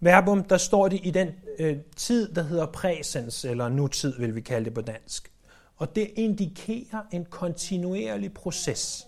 verbum 0.00 0.44
der 0.44 0.56
står 0.56 0.88
det 0.88 1.00
i 1.02 1.10
den 1.10 1.28
øh, 1.58 1.76
tid, 1.96 2.34
der 2.34 2.42
hedder 2.42 2.66
præsens, 2.66 3.44
eller 3.44 3.68
nutid 3.68 4.18
vil 4.18 4.34
vi 4.34 4.40
kalde 4.40 4.64
det 4.64 4.74
på 4.74 4.80
dansk. 4.80 5.32
Og 5.76 5.96
det 5.96 6.10
indikerer 6.14 7.02
en 7.12 7.24
kontinuerlig 7.24 8.34
proces. 8.34 9.05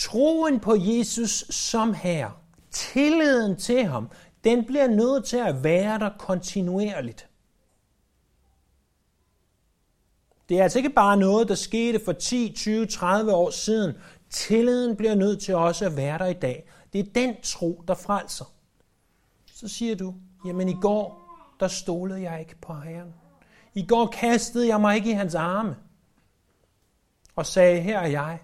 Troen 0.00 0.60
på 0.60 0.76
Jesus 0.78 1.44
som 1.50 1.94
Herre 1.94 2.32
tilliden 2.70 3.56
til 3.56 3.84
ham, 3.84 4.10
den 4.44 4.64
bliver 4.66 4.86
nødt 4.86 5.24
til 5.24 5.36
at 5.36 5.64
være 5.64 5.98
der 5.98 6.10
kontinuerligt. 6.18 7.28
Det 10.48 10.58
er 10.58 10.62
altså 10.62 10.78
ikke 10.78 10.90
bare 10.90 11.16
noget, 11.16 11.48
der 11.48 11.54
skete 11.54 12.00
for 12.04 12.12
10, 12.12 12.52
20, 12.56 12.86
30 12.86 13.34
år 13.34 13.50
siden. 13.50 13.94
Tilliden 14.30 14.96
bliver 14.96 15.14
nødt 15.14 15.42
til 15.42 15.54
også 15.54 15.86
at 15.86 15.96
være 15.96 16.18
der 16.18 16.26
i 16.26 16.32
dag. 16.32 16.70
Det 16.92 16.98
er 16.98 17.12
den 17.14 17.36
tro, 17.42 17.84
der 17.88 17.94
frelser. 17.94 18.52
Så 19.46 19.68
siger 19.68 19.96
du, 19.96 20.14
jamen 20.46 20.68
i 20.68 20.76
går, 20.80 21.22
der 21.60 21.68
stolede 21.68 22.22
jeg 22.22 22.40
ikke 22.40 22.56
på 22.60 22.74
Herren. 22.74 23.14
I 23.74 23.86
går 23.86 24.06
kastede 24.06 24.68
jeg 24.68 24.80
mig 24.80 24.96
ikke 24.96 25.10
i 25.10 25.14
hans 25.14 25.34
arme 25.34 25.76
og 27.36 27.46
sagde, 27.46 27.80
her 27.80 27.98
er 27.98 28.06
jeg. 28.06 28.40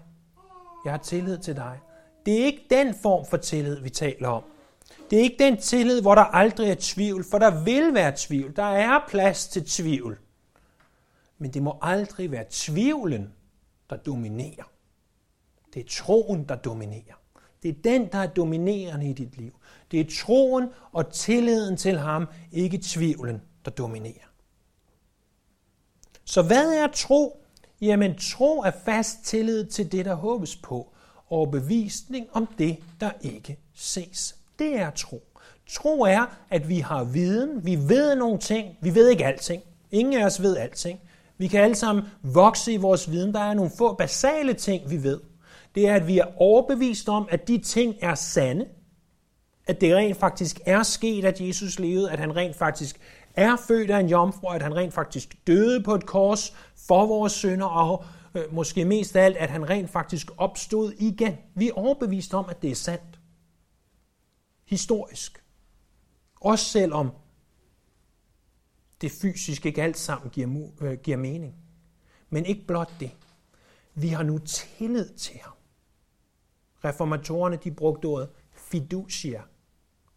Jeg 0.87 0.93
har 0.93 1.03
tillid 1.03 1.37
til 1.37 1.55
dig. 1.55 1.79
Det 2.25 2.41
er 2.41 2.45
ikke 2.45 2.65
den 2.69 2.95
form 2.95 3.25
for 3.25 3.37
tillid, 3.37 3.79
vi 3.79 3.89
taler 3.89 4.27
om. 4.27 4.43
Det 5.09 5.19
er 5.19 5.23
ikke 5.23 5.35
den 5.39 5.57
tillid, 5.57 6.01
hvor 6.01 6.15
der 6.15 6.21
aldrig 6.21 6.69
er 6.69 6.75
tvivl, 6.79 7.25
for 7.31 7.39
der 7.39 7.63
vil 7.63 7.93
være 7.93 8.13
tvivl. 8.17 8.55
Der 8.55 8.63
er 8.63 8.99
plads 9.09 9.47
til 9.47 9.65
tvivl. 9.65 10.19
Men 11.37 11.53
det 11.53 11.63
må 11.63 11.77
aldrig 11.81 12.31
være 12.31 12.45
tvivlen, 12.49 13.33
der 13.89 13.95
dominerer. 13.95 14.71
Det 15.73 15.79
er 15.79 15.89
troen, 15.89 16.43
der 16.49 16.55
dominerer. 16.55 17.21
Det 17.63 17.69
er 17.69 17.81
den, 17.83 18.11
der 18.11 18.17
er 18.17 18.27
dominerende 18.27 19.09
i 19.09 19.13
dit 19.13 19.37
liv. 19.37 19.53
Det 19.91 19.99
er 19.99 20.23
troen 20.23 20.69
og 20.91 21.13
tilliden 21.13 21.77
til 21.77 21.97
ham, 21.97 22.27
ikke 22.51 22.79
tvivlen, 22.83 23.41
der 23.65 23.71
dominerer. 23.71 24.31
Så 26.25 26.41
hvad 26.41 26.73
er 26.73 26.87
tro? 26.87 27.43
Jamen 27.81 28.15
tro 28.17 28.59
er 28.59 28.71
fast 28.85 29.25
tillid 29.25 29.65
til 29.65 29.91
det, 29.91 30.05
der 30.05 30.15
håbes 30.15 30.55
på, 30.55 30.93
og 31.29 31.51
bevisning 31.51 32.27
om 32.33 32.47
det, 32.57 32.77
der 33.01 33.11
ikke 33.21 33.59
ses. 33.75 34.35
Det 34.59 34.75
er 34.75 34.89
tro. 34.89 35.23
Tro 35.69 36.01
er, 36.01 36.37
at 36.49 36.69
vi 36.69 36.79
har 36.79 37.03
viden, 37.03 37.65
vi 37.65 37.75
ved 37.75 38.15
nogle 38.15 38.39
ting, 38.39 38.77
vi 38.81 38.95
ved 38.95 39.09
ikke 39.09 39.25
alting. 39.25 39.63
Ingen 39.91 40.21
af 40.21 40.25
os 40.25 40.41
ved 40.41 40.57
alting. 40.57 40.99
Vi 41.37 41.47
kan 41.47 41.61
alle 41.61 41.75
sammen 41.75 42.03
vokse 42.21 42.73
i 42.73 42.77
vores 42.77 43.11
viden. 43.11 43.33
Der 43.33 43.39
er 43.39 43.53
nogle 43.53 43.71
få 43.77 43.93
basale 43.93 44.53
ting, 44.53 44.89
vi 44.89 45.03
ved. 45.03 45.19
Det 45.75 45.87
er, 45.87 45.95
at 45.95 46.07
vi 46.07 46.19
er 46.19 46.41
overbevist 46.41 47.09
om, 47.09 47.27
at 47.31 47.47
de 47.47 47.57
ting 47.57 47.95
er 48.01 48.15
sande. 48.15 48.65
At 49.67 49.81
det 49.81 49.95
rent 49.95 50.17
faktisk 50.17 50.59
er 50.65 50.83
sket, 50.83 51.25
at 51.25 51.41
Jesus 51.41 51.79
levede. 51.79 52.11
At 52.11 52.19
han 52.19 52.35
rent 52.35 52.55
faktisk 52.55 52.99
er 53.37 53.55
født 53.55 53.91
af 53.91 53.99
en 53.99 54.09
jomfru. 54.09 54.47
At 54.47 54.61
han 54.61 54.75
rent 54.75 54.93
faktisk 54.93 55.47
døde 55.47 55.83
på 55.83 55.95
et 55.95 56.05
kors 56.05 56.55
for 56.87 57.05
vores 57.05 57.33
sønder 57.33 57.65
og 57.65 58.05
øh, 58.35 58.53
måske 58.53 58.85
mest 58.85 59.15
af 59.15 59.25
alt, 59.25 59.37
at 59.37 59.49
han 59.49 59.69
rent 59.69 59.89
faktisk 59.89 60.31
opstod 60.37 60.93
igen. 60.93 61.37
Vi 61.55 61.67
er 61.67 61.73
overbevist 61.73 62.33
om, 62.33 62.45
at 62.49 62.61
det 62.61 62.71
er 62.71 62.75
sandt. 62.75 63.19
Historisk. 64.65 65.43
Også 66.35 66.65
selvom 66.65 67.11
det 69.01 69.11
fysisk 69.11 69.65
ikke 69.65 69.83
alt 69.83 69.97
sammen 69.97 70.29
giver, 70.29 70.69
øh, 70.81 70.97
giver 70.97 71.17
mening. 71.17 71.55
Men 72.29 72.45
ikke 72.45 72.67
blot 72.67 72.91
det. 72.99 73.11
Vi 73.95 74.07
har 74.07 74.23
nu 74.23 74.37
tillid 74.37 75.09
til 75.09 75.39
ham. 75.43 75.53
Reformatorerne 76.85 77.59
de 77.63 77.71
brugte 77.71 78.05
ordet 78.05 78.29
fiducia. 78.51 79.41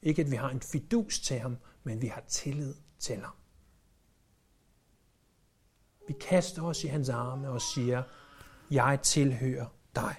Ikke 0.02 0.22
at 0.22 0.30
vi 0.30 0.36
har 0.36 0.50
en 0.50 0.60
fidus 0.60 1.20
til 1.20 1.38
ham, 1.38 1.56
men 1.84 2.02
vi 2.02 2.06
har 2.06 2.22
tillid 2.28 2.74
til. 3.00 3.23
Vi 6.09 6.14
kaster 6.21 6.62
os 6.62 6.85
i 6.85 6.87
hans 6.87 7.09
arme 7.09 7.49
og 7.49 7.61
siger, 7.61 8.02
jeg 8.71 8.99
tilhører 9.02 9.66
dig. 9.95 10.14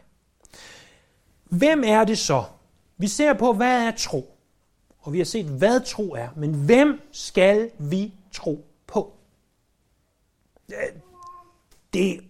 Hvem 1.44 1.84
er 1.86 2.04
det 2.04 2.18
så? 2.18 2.44
Vi 2.98 3.08
ser 3.08 3.34
på, 3.34 3.54
hvad 3.54 3.88
er 3.88 3.92
tro? 3.98 4.38
Og 5.00 5.14
vi 5.14 5.18
har 5.18 5.26
set, 5.26 5.46
hvad 5.46 5.82
tro 5.86 6.12
er. 6.12 6.30
Men 6.36 6.66
hvem 6.66 7.02
skal 7.12 7.72
vi 7.80 8.14
tro 8.32 8.66
på? 8.88 9.14
Det 11.94 12.24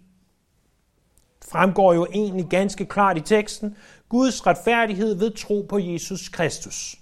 fremgår 1.41 1.93
jo 1.93 2.05
egentlig 2.05 2.47
ganske 2.49 2.85
klart 2.85 3.17
i 3.17 3.21
teksten. 3.21 3.77
Guds 4.09 4.47
retfærdighed 4.47 5.15
ved 5.15 5.31
tro 5.37 5.65
på 5.69 5.79
Jesus 5.79 6.29
Kristus. 6.29 6.95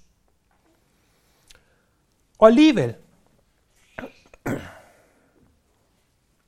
Og 2.39 2.47
alligevel, 2.47 2.95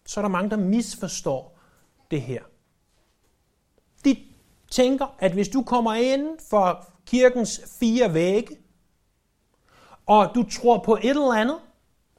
så 0.06 0.20
er 0.20 0.22
der 0.22 0.30
mange, 0.30 0.50
der 0.50 0.58
misforstår 0.58 1.60
det 2.12 2.22
her. 2.22 2.42
De 4.06 4.16
tænker, 4.72 5.16
at 5.20 5.32
hvis 5.32 5.50
du 5.50 5.62
kommer 5.62 5.94
ind 5.94 6.28
for 6.50 6.88
kirkens 7.06 7.62
fire 7.80 8.14
vægge, 8.14 8.58
og 10.06 10.32
du 10.36 10.44
tror 10.44 10.78
på 10.78 10.96
et 10.96 11.10
eller 11.10 11.34
andet, 11.34 11.58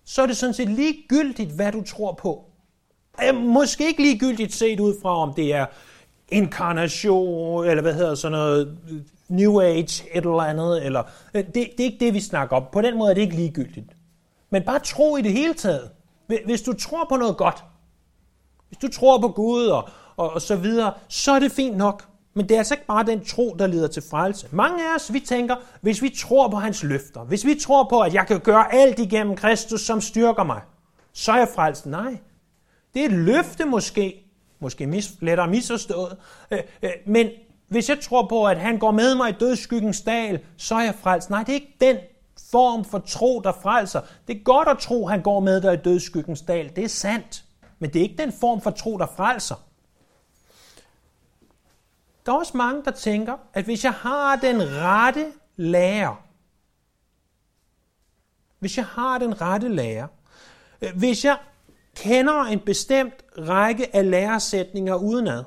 så 0.04 0.22
er 0.22 0.26
det 0.26 0.36
sådan 0.36 0.54
set 0.54 0.68
ligegyldigt, 0.68 1.50
hvad 1.50 1.72
du 1.72 1.82
tror 1.82 2.12
på. 2.12 2.44
Øh, 3.28 3.34
måske 3.34 3.86
ikke 3.86 4.02
ligegyldigt 4.02 4.54
set 4.54 4.80
ud 4.80 4.94
fra, 5.02 5.16
om 5.16 5.34
det 5.34 5.54
er 5.54 5.66
inkarnation, 6.28 7.66
eller 7.66 7.82
hvad 7.82 7.94
hedder 7.94 8.14
sådan 8.14 8.38
noget, 8.38 8.78
New 9.28 9.60
Age, 9.60 10.04
et 10.14 10.26
eller 10.26 10.40
andet, 10.40 10.86
eller, 10.86 11.02
øh, 11.34 11.44
det, 11.46 11.54
det 11.54 11.80
er 11.80 11.84
ikke 11.84 12.04
det, 12.04 12.14
vi 12.14 12.20
snakker 12.20 12.56
om. 12.56 12.64
På 12.72 12.80
den 12.80 12.98
måde 12.98 13.10
er 13.10 13.14
det 13.14 13.22
ikke 13.22 13.36
ligegyldigt. 13.36 13.96
Men 14.52 14.62
bare 14.62 14.78
tro 14.78 15.16
i 15.16 15.22
det 15.22 15.32
hele 15.32 15.54
taget. 15.54 15.90
Hvis 16.44 16.62
du 16.62 16.72
tror 16.72 17.06
på 17.08 17.16
noget 17.16 17.36
godt, 17.36 17.64
hvis 18.68 18.78
du 18.78 18.88
tror 18.88 19.20
på 19.20 19.28
Gud 19.28 19.66
og, 19.66 19.88
og, 20.16 20.30
og 20.30 20.42
så 20.42 20.56
videre, 20.56 20.92
så 21.08 21.32
er 21.32 21.38
det 21.38 21.52
fint 21.52 21.76
nok. 21.76 22.08
Men 22.34 22.48
det 22.48 22.54
er 22.54 22.58
altså 22.58 22.74
ikke 22.74 22.86
bare 22.86 23.04
den 23.04 23.24
tro, 23.24 23.56
der 23.58 23.66
leder 23.66 23.88
til 23.88 24.02
frelse. 24.10 24.48
Mange 24.50 24.90
af 24.90 24.94
os, 24.94 25.12
vi 25.12 25.20
tænker, 25.20 25.56
hvis 25.80 26.02
vi 26.02 26.08
tror 26.08 26.48
på 26.48 26.56
hans 26.56 26.82
løfter, 26.82 27.24
hvis 27.24 27.46
vi 27.46 27.54
tror 27.54 27.86
på, 27.90 28.00
at 28.00 28.14
jeg 28.14 28.26
kan 28.26 28.40
gøre 28.40 28.74
alt 28.74 28.98
igennem 28.98 29.36
Kristus, 29.36 29.80
som 29.80 30.00
styrker 30.00 30.44
mig, 30.44 30.60
så 31.12 31.32
er 31.32 31.36
jeg 31.36 31.48
frelst. 31.54 31.86
Nej, 31.86 32.18
det 32.94 33.02
er 33.02 33.06
et 33.06 33.12
løfte 33.12 33.64
måske, 33.64 34.24
måske 34.60 34.86
mis, 34.86 35.12
lettere 35.20 35.48
misforstået, 35.48 36.16
øh, 36.50 36.58
øh, 36.82 36.90
men 37.06 37.28
hvis 37.68 37.88
jeg 37.88 38.00
tror 38.00 38.26
på, 38.28 38.46
at 38.46 38.58
han 38.58 38.78
går 38.78 38.90
med 38.90 39.14
mig 39.14 39.30
i 39.30 39.34
dødsskyggens 39.40 40.00
dal, 40.00 40.40
så 40.56 40.74
er 40.74 40.82
jeg 40.82 40.94
frelst. 40.94 41.30
Nej, 41.30 41.42
det 41.42 41.48
er 41.48 41.54
ikke 41.54 41.76
den 41.80 41.96
form 42.52 42.84
for 42.84 42.98
tro, 42.98 43.40
der 43.40 43.52
frelser. 43.52 44.00
Det 44.28 44.36
er 44.36 44.42
godt 44.42 44.68
at 44.68 44.78
tro, 44.78 45.06
han 45.06 45.22
går 45.22 45.40
med 45.40 45.60
dig 45.60 45.74
i 45.74 45.76
dødsskyggens 45.76 46.42
dal. 46.42 46.76
Det 46.76 46.84
er 46.84 46.88
sandt. 46.88 47.44
Men 47.78 47.92
det 47.92 47.98
er 47.98 48.02
ikke 48.02 48.22
den 48.22 48.32
form 48.32 48.60
for 48.60 48.70
tro, 48.70 48.98
der 48.98 49.06
frelser. 49.06 49.54
Der 52.26 52.32
er 52.32 52.36
også 52.36 52.56
mange, 52.56 52.84
der 52.84 52.90
tænker, 52.90 53.36
at 53.54 53.64
hvis 53.64 53.84
jeg 53.84 53.92
har 53.92 54.36
den 54.36 54.62
rette 54.62 55.26
lærer, 55.56 56.22
hvis 58.58 58.76
jeg 58.76 58.86
har 58.86 59.18
den 59.18 59.40
rette 59.40 59.68
lærer, 59.68 60.06
øh, 60.82 60.90
hvis 60.96 61.24
jeg 61.24 61.36
kender 61.96 62.42
en 62.42 62.60
bestemt 62.60 63.24
række 63.38 63.96
af 63.96 64.10
læresætninger 64.10 64.94
udenad, 64.94 65.44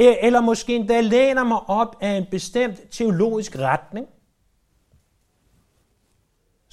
e- 0.00 0.26
eller 0.26 0.40
måske 0.40 0.76
endda 0.76 1.00
læner 1.00 1.44
mig 1.44 1.60
op 1.66 1.96
af 2.00 2.10
en 2.10 2.26
bestemt 2.30 2.80
teologisk 2.90 3.58
retning, 3.58 4.06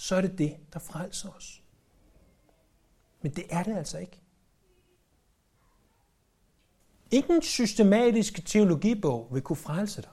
så 0.01 0.15
er 0.15 0.22
det 0.22 0.38
det, 0.38 0.55
der 0.74 0.79
frelser 0.79 1.29
os. 1.29 1.62
Men 3.22 3.31
det 3.31 3.43
er 3.50 3.63
det 3.63 3.77
altså 3.77 3.98
ikke. 3.98 4.22
Ingen 7.12 7.41
systematisk 7.41 8.46
teologibog 8.46 9.27
vil 9.31 9.41
kunne 9.41 9.55
frelse 9.55 10.01
dig. 10.01 10.10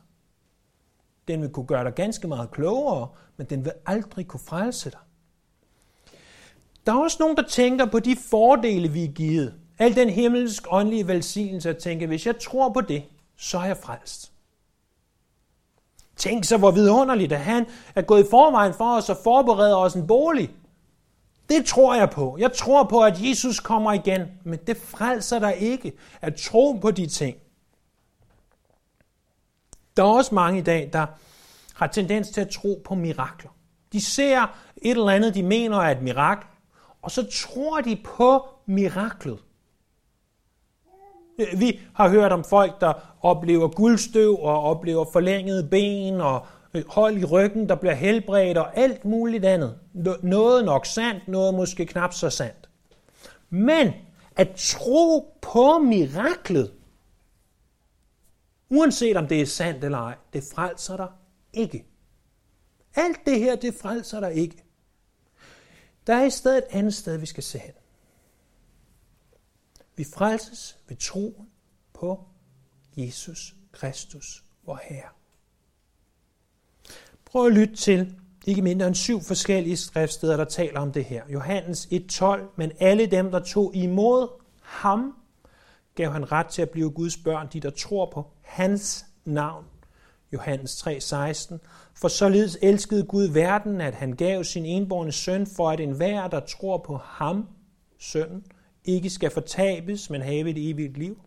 Den 1.28 1.42
vil 1.42 1.50
kunne 1.50 1.66
gøre 1.66 1.84
dig 1.84 1.94
ganske 1.94 2.28
meget 2.28 2.50
klogere, 2.50 3.08
men 3.36 3.46
den 3.46 3.64
vil 3.64 3.72
aldrig 3.86 4.26
kunne 4.26 4.40
frelse 4.40 4.90
dig. 4.90 5.00
Der 6.86 6.92
er 6.92 7.02
også 7.02 7.16
nogen, 7.20 7.36
der 7.36 7.48
tænker 7.48 7.86
på 7.86 8.00
de 8.00 8.16
fordele, 8.16 8.88
vi 8.88 9.04
er 9.04 9.12
givet. 9.12 9.60
Al 9.78 9.96
den 9.96 10.10
himmelsk 10.10 10.66
åndelige 10.70 11.06
velsignelse, 11.06 11.70
at 11.70 11.78
tænke, 11.78 12.06
hvis 12.06 12.26
jeg 12.26 12.40
tror 12.40 12.72
på 12.72 12.80
det, 12.80 13.04
så 13.36 13.58
er 13.58 13.64
jeg 13.64 13.76
frelst. 13.76 14.32
Tænk 16.18 16.44
så, 16.44 16.56
hvor 16.56 16.70
vidunderligt, 16.70 17.32
at 17.32 17.40
han 17.40 17.66
er 17.94 18.02
gået 18.02 18.24
i 18.24 18.30
forvejen 18.30 18.74
for 18.74 18.96
os 18.96 19.10
og 19.10 19.16
forbereder 19.24 19.76
os 19.76 19.94
en 19.94 20.06
bolig. 20.06 20.50
Det 21.48 21.64
tror 21.66 21.94
jeg 21.94 22.10
på. 22.10 22.36
Jeg 22.40 22.52
tror 22.52 22.84
på, 22.84 23.00
at 23.00 23.22
Jesus 23.22 23.60
kommer 23.60 23.92
igen, 23.92 24.22
men 24.44 24.58
det 24.66 24.76
frelser 24.76 25.38
dig 25.38 25.56
ikke 25.56 25.92
at 26.20 26.34
tro 26.34 26.72
på 26.72 26.90
de 26.90 27.06
ting. 27.06 27.36
Der 29.96 30.02
er 30.02 30.08
også 30.08 30.34
mange 30.34 30.58
i 30.58 30.62
dag, 30.62 30.90
der 30.92 31.06
har 31.74 31.86
tendens 31.86 32.28
til 32.28 32.40
at 32.40 32.48
tro 32.48 32.82
på 32.84 32.94
mirakler. 32.94 33.50
De 33.92 34.00
ser 34.00 34.42
et 34.76 34.90
eller 34.90 35.08
andet, 35.08 35.34
de 35.34 35.42
mener 35.42 35.78
er 35.78 35.90
et 35.90 36.02
mirakel, 36.02 36.46
og 37.02 37.10
så 37.10 37.26
tror 37.50 37.80
de 37.80 37.96
på 38.04 38.48
miraklet. 38.66 39.38
Vi 41.38 41.80
har 41.94 42.08
hørt 42.08 42.32
om 42.32 42.44
folk, 42.44 42.80
der 42.80 42.92
oplever 43.20 43.68
guldstøv 43.68 44.38
og 44.38 44.62
oplever 44.62 45.04
forlængede 45.12 45.68
ben 45.70 46.20
og 46.20 46.46
øh, 46.74 46.84
hold 46.88 47.16
i 47.18 47.24
ryggen, 47.24 47.68
der 47.68 47.74
bliver 47.74 47.94
helbredt 47.94 48.58
og 48.58 48.78
alt 48.78 49.04
muligt 49.04 49.44
andet. 49.44 49.78
Noget 50.22 50.64
nok 50.64 50.86
sandt, 50.86 51.28
noget 51.28 51.54
måske 51.54 51.86
knap 51.86 52.14
så 52.14 52.30
sandt. 52.30 52.68
Men 53.50 53.92
at 54.36 54.48
tro 54.56 55.34
på 55.42 55.78
miraklet, 55.78 56.72
uanset 58.70 59.16
om 59.16 59.26
det 59.26 59.40
er 59.40 59.46
sandt 59.46 59.84
eller 59.84 59.98
ej, 59.98 60.14
det 60.32 60.44
frelser 60.54 60.96
dig 60.96 61.08
ikke. 61.52 61.86
Alt 62.94 63.26
det 63.26 63.38
her, 63.38 63.56
det 63.56 63.74
frelser 63.74 64.20
dig 64.20 64.34
ikke. 64.34 64.64
Der 66.06 66.14
er 66.14 66.24
i 66.24 66.30
stedet 66.30 66.58
et 66.58 66.64
andet 66.70 66.94
sted, 66.94 67.16
vi 67.16 67.26
skal 67.26 67.42
se 67.42 67.58
hen. 67.58 67.72
Vi 69.98 70.04
frelses 70.04 70.78
ved 70.88 70.96
troen 70.96 71.48
på 71.94 72.24
Jesus 72.96 73.54
Kristus, 73.72 74.44
vor 74.66 74.80
Herre. 74.82 75.08
Prøv 77.24 77.46
at 77.46 77.52
lytte 77.52 77.76
til 77.76 78.14
ikke 78.46 78.62
mindre 78.62 78.86
end 78.86 78.94
syv 78.94 79.20
forskellige 79.20 79.76
skriftsteder, 79.76 80.36
der 80.36 80.44
taler 80.44 80.80
om 80.80 80.92
det 80.92 81.04
her. 81.04 81.22
Johannes 81.28 81.86
1.12, 81.86 82.40
men 82.56 82.72
alle 82.80 83.06
dem, 83.06 83.30
der 83.30 83.40
tog 83.40 83.74
imod 83.74 84.28
ham, 84.62 85.14
gav 85.94 86.10
han 86.10 86.32
ret 86.32 86.46
til 86.46 86.62
at 86.62 86.70
blive 86.70 86.90
Guds 86.90 87.16
børn, 87.16 87.48
de 87.52 87.60
der 87.60 87.70
tror 87.70 88.10
på 88.10 88.30
hans 88.42 89.06
navn. 89.24 89.64
Johannes 90.32 90.86
3:16. 90.86 91.58
For 91.94 92.08
således 92.08 92.58
elskede 92.62 93.04
Gud 93.04 93.24
verden, 93.24 93.80
at 93.80 93.94
han 93.94 94.12
gav 94.12 94.44
sin 94.44 94.64
enborne 94.64 95.12
søn, 95.12 95.46
for 95.46 95.70
at 95.70 95.80
enhver, 95.80 96.28
der 96.28 96.40
tror 96.40 96.78
på 96.78 96.96
ham, 96.96 97.48
sønnen, 97.98 98.44
ikke 98.88 99.10
skal 99.10 99.30
fortabes, 99.30 100.10
men 100.10 100.22
have 100.22 100.50
et 100.50 100.70
evigt 100.70 100.98
liv. 100.98 101.18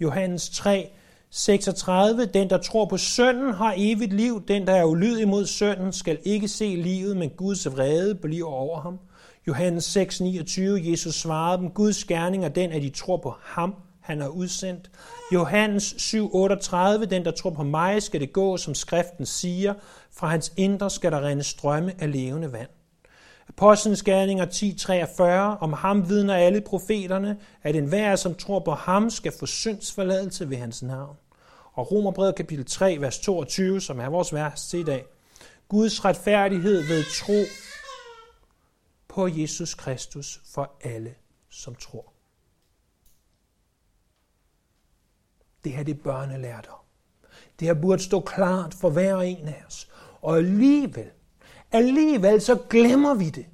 Johannes 0.00 0.50
3, 0.50 0.90
36. 1.30 2.26
Den, 2.26 2.50
der 2.50 2.58
tror 2.58 2.84
på 2.86 2.96
sønnen, 2.96 3.54
har 3.54 3.74
evigt 3.76 4.12
liv. 4.12 4.42
Den, 4.48 4.66
der 4.66 4.72
er 4.72 4.84
ulydig 4.84 5.28
mod 5.28 5.46
sønnen, 5.46 5.92
skal 5.92 6.18
ikke 6.24 6.48
se 6.48 6.64
livet, 6.64 7.16
men 7.16 7.30
Guds 7.30 7.66
vrede 7.72 8.14
bliver 8.14 8.48
over 8.48 8.80
ham. 8.80 8.98
Johannes 9.46 9.84
6, 9.84 10.20
29. 10.20 10.80
Jesus 10.90 11.14
svarede 11.14 11.58
dem, 11.58 11.70
Guds 11.70 12.04
gerning 12.04 12.44
er 12.44 12.48
den, 12.48 12.72
at 12.72 12.82
de 12.82 12.90
tror 12.90 13.16
på 13.16 13.34
ham, 13.42 13.74
han 14.00 14.20
har 14.20 14.28
udsendt. 14.28 14.90
Johannes 15.32 15.94
7, 15.98 16.34
38. 16.34 17.06
Den, 17.06 17.24
der 17.24 17.30
tror 17.30 17.50
på 17.50 17.62
mig, 17.62 18.02
skal 18.02 18.20
det 18.20 18.32
gå, 18.32 18.56
som 18.56 18.74
skriften 18.74 19.26
siger. 19.26 19.74
Fra 20.12 20.28
hans 20.28 20.52
indre 20.56 20.90
skal 20.90 21.12
der 21.12 21.26
rende 21.26 21.42
strømme 21.42 21.92
af 21.98 22.12
levende 22.12 22.52
vand. 22.52 22.68
Apostlenes 23.56 24.02
gerninger 24.02 24.46
10.43. 24.46 25.22
Om 25.64 25.72
ham 25.72 26.08
vidner 26.08 26.34
alle 26.34 26.60
profeterne, 26.60 27.40
at 27.62 27.76
enhver, 27.76 28.16
som 28.16 28.34
tror 28.34 28.58
på 28.58 28.72
ham, 28.72 29.10
skal 29.10 29.32
få 29.38 29.46
syndsforladelse 29.46 30.50
ved 30.50 30.56
hans 30.56 30.82
navn. 30.82 31.16
Og 31.72 31.92
Romerbrevet 31.92 32.34
kapitel 32.34 32.64
3, 32.66 32.96
vers 33.00 33.18
22, 33.18 33.80
som 33.80 34.00
er 34.00 34.08
vores 34.08 34.34
vers 34.34 34.68
til 34.68 34.80
i 34.80 34.84
dag. 34.84 35.04
Guds 35.68 36.04
retfærdighed 36.04 36.82
ved 36.82 37.04
tro 37.04 37.44
på 39.08 39.28
Jesus 39.28 39.74
Kristus 39.74 40.40
for 40.44 40.76
alle, 40.84 41.14
som 41.50 41.74
tror. 41.74 42.12
Det 45.64 45.72
her 45.72 45.82
det 45.82 45.94
er 45.94 46.02
børnelærdom. 46.02 46.78
Det 47.60 47.68
her 47.68 47.74
burde 47.74 48.02
stå 48.02 48.20
klart 48.20 48.74
for 48.74 48.90
hver 48.90 49.16
en 49.16 49.48
af 49.48 49.62
os. 49.66 49.88
Og 50.22 50.36
alligevel, 50.36 51.10
alligevel 51.74 52.40
så 52.40 52.58
glemmer 52.70 53.14
vi 53.14 53.30
det. 53.30 53.46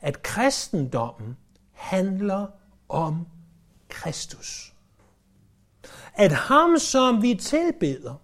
At 0.00 0.22
kristendommen 0.22 1.36
handler 1.72 2.46
om 2.88 3.26
Kristus 3.88 4.76
at 6.16 6.32
ham, 6.32 6.78
som 6.78 7.22
vi 7.22 7.34
tilbeder 7.34 8.14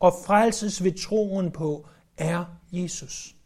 og 0.00 0.12
frelses 0.26 0.84
ved 0.84 0.92
troen 0.92 1.50
på, 1.50 1.88
er 2.16 2.44
Jesus. 2.72 3.36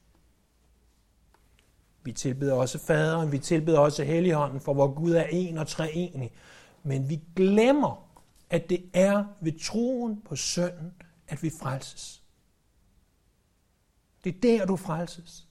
Vi 2.03 2.13
tilbeder 2.13 2.55
også 2.55 2.79
faderen, 2.79 3.33
vi 3.33 3.39
tilbeder 3.39 3.79
også 3.79 4.05
helligånden, 4.05 4.61
for 4.61 4.75
hvor 4.75 4.95
Gud 4.95 5.13
er 5.13 5.25
en 5.25 5.59
og 5.59 5.67
treenig. 5.67 6.33
Men 6.83 7.09
vi 7.09 7.21
glemmer, 7.37 8.09
at 8.51 8.71
det 8.71 8.85
er 8.93 9.25
ved 9.41 9.61
troen 9.65 10.21
på 10.21 10.37
sønnen, 10.37 10.93
at 11.29 11.43
vi 11.43 11.51
frelses. 11.61 12.18
Det 14.31 14.55
er 14.55 14.59
der, 14.59 14.67
du 14.67 14.77
frelses. 14.77 15.49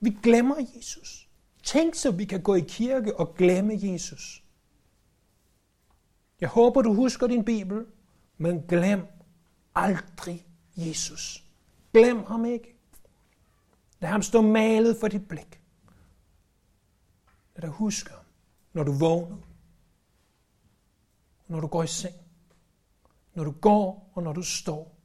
Vi 0.00 0.16
glemmer 0.22 0.56
Jesus. 0.76 1.28
Tænk 1.62 1.94
så, 1.94 2.10
vi 2.10 2.24
kan 2.24 2.42
gå 2.42 2.54
i 2.54 2.64
kirke 2.68 3.20
og 3.20 3.34
glemme 3.34 3.78
Jesus. 3.82 4.44
Jeg 6.40 6.48
håber, 6.48 6.82
du 6.82 6.94
husker 6.94 7.26
din 7.26 7.44
Bibel, 7.44 7.86
men 8.38 8.62
glem 8.62 9.06
aldrig 9.74 10.46
Jesus. 10.76 11.44
Glem 11.92 12.24
ham 12.24 12.44
ikke. 12.44 12.76
Lad 14.00 14.10
ham 14.10 14.22
stå 14.22 14.40
malet 14.40 14.96
for 15.00 15.08
dit 15.08 15.28
blik. 15.28 15.60
Lad 17.56 17.62
dig 17.62 17.70
huske 17.70 18.10
ham, 18.10 18.24
når 18.72 18.84
du 18.84 18.92
vågner, 18.92 19.36
når 21.48 21.60
du 21.60 21.66
går 21.66 21.82
i 21.82 21.86
seng, 21.86 22.14
når 23.34 23.44
du 23.44 23.50
går 23.50 24.12
og 24.14 24.22
når 24.22 24.32
du 24.32 24.42
står, 24.42 24.95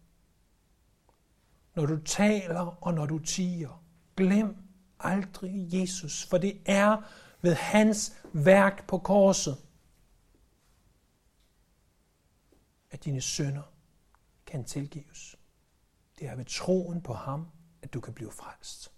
når 1.75 1.85
du 1.85 1.97
taler 1.97 2.83
og 2.83 2.93
når 2.93 3.05
du 3.05 3.19
tiger. 3.19 3.83
Glem 4.17 4.55
aldrig 4.99 5.73
Jesus, 5.73 6.25
for 6.25 6.37
det 6.37 6.61
er 6.65 6.97
ved 7.41 7.53
hans 7.53 8.13
værk 8.33 8.87
på 8.87 8.97
korset, 8.97 9.57
at 12.91 13.05
dine 13.05 13.21
sønder 13.21 13.73
kan 14.45 14.63
tilgives. 14.63 15.35
Det 16.19 16.27
er 16.27 16.35
ved 16.35 16.45
troen 16.45 17.01
på 17.01 17.13
ham, 17.13 17.47
at 17.81 17.93
du 17.93 17.99
kan 17.99 18.13
blive 18.13 18.31
frelst. 18.31 18.91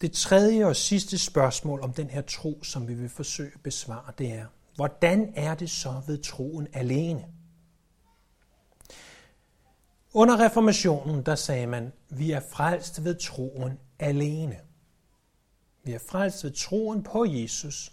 Det 0.00 0.12
tredje 0.12 0.66
og 0.66 0.76
sidste 0.76 1.18
spørgsmål 1.18 1.80
om 1.80 1.92
den 1.92 2.10
her 2.10 2.22
tro, 2.22 2.62
som 2.62 2.88
vi 2.88 2.94
vil 2.94 3.08
forsøge 3.08 3.52
at 3.54 3.60
besvare, 3.62 4.12
det 4.18 4.32
er, 4.32 4.46
hvordan 4.74 5.32
er 5.36 5.54
det 5.54 5.70
så 5.70 6.02
ved 6.06 6.22
troen 6.22 6.68
alene? 6.72 7.37
Under 10.14 10.40
reformationen, 10.40 11.22
der 11.22 11.34
sagde 11.34 11.66
man, 11.66 11.92
vi 12.08 12.30
er 12.30 12.40
frelst 12.40 13.04
ved 13.04 13.14
troen 13.14 13.78
alene. 13.98 14.58
Vi 15.84 15.92
er 15.92 15.98
frelst 15.98 16.44
ved 16.44 16.50
troen 16.50 17.02
på 17.02 17.24
Jesus 17.24 17.92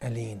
alene. 0.00 0.40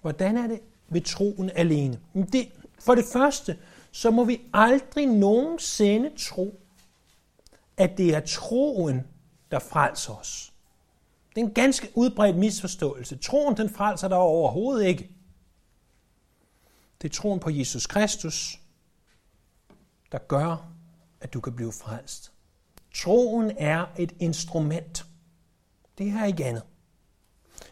Hvordan 0.00 0.36
er 0.36 0.46
det 0.46 0.60
ved 0.88 1.00
troen 1.00 1.50
alene? 1.54 2.00
Det, 2.32 2.52
for 2.78 2.94
det 2.94 3.04
første, 3.12 3.58
så 3.92 4.10
må 4.10 4.24
vi 4.24 4.40
aldrig 4.52 5.06
nogensinde 5.06 6.10
tro, 6.18 6.60
at 7.76 7.98
det 7.98 8.14
er 8.14 8.20
troen, 8.20 9.06
der 9.50 9.58
frelser 9.58 10.14
os. 10.14 10.52
Det 11.34 11.40
er 11.40 11.46
en 11.46 11.54
ganske 11.54 11.88
udbredt 11.94 12.36
misforståelse. 12.36 13.16
Troen, 13.16 13.56
den 13.56 13.70
frelser 13.70 14.08
dig 14.08 14.18
overhovedet 14.18 14.86
ikke. 14.86 15.10
Det 17.02 17.10
er 17.10 17.12
troen 17.12 17.40
på 17.40 17.50
Jesus 17.50 17.86
Kristus, 17.86 18.59
der 20.12 20.18
gør, 20.18 20.72
at 21.20 21.32
du 21.32 21.40
kan 21.40 21.56
blive 21.56 21.72
frelst. 21.72 22.32
Troen 22.94 23.52
er 23.58 23.86
et 23.98 24.12
instrument. 24.18 25.06
Det 25.98 26.08
er 26.08 26.24
ikke 26.24 26.44
andet. 26.44 26.62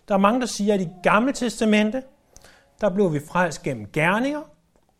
Der 0.08 0.14
er 0.14 0.18
mange, 0.18 0.40
der 0.40 0.46
siger, 0.46 0.74
at 0.74 0.80
i 0.80 0.88
Gamle 1.02 1.32
Testamente, 1.32 2.02
der 2.80 2.90
blev 2.90 3.12
vi 3.12 3.20
frelst 3.20 3.62
gennem 3.62 3.90
gerninger, 3.92 4.42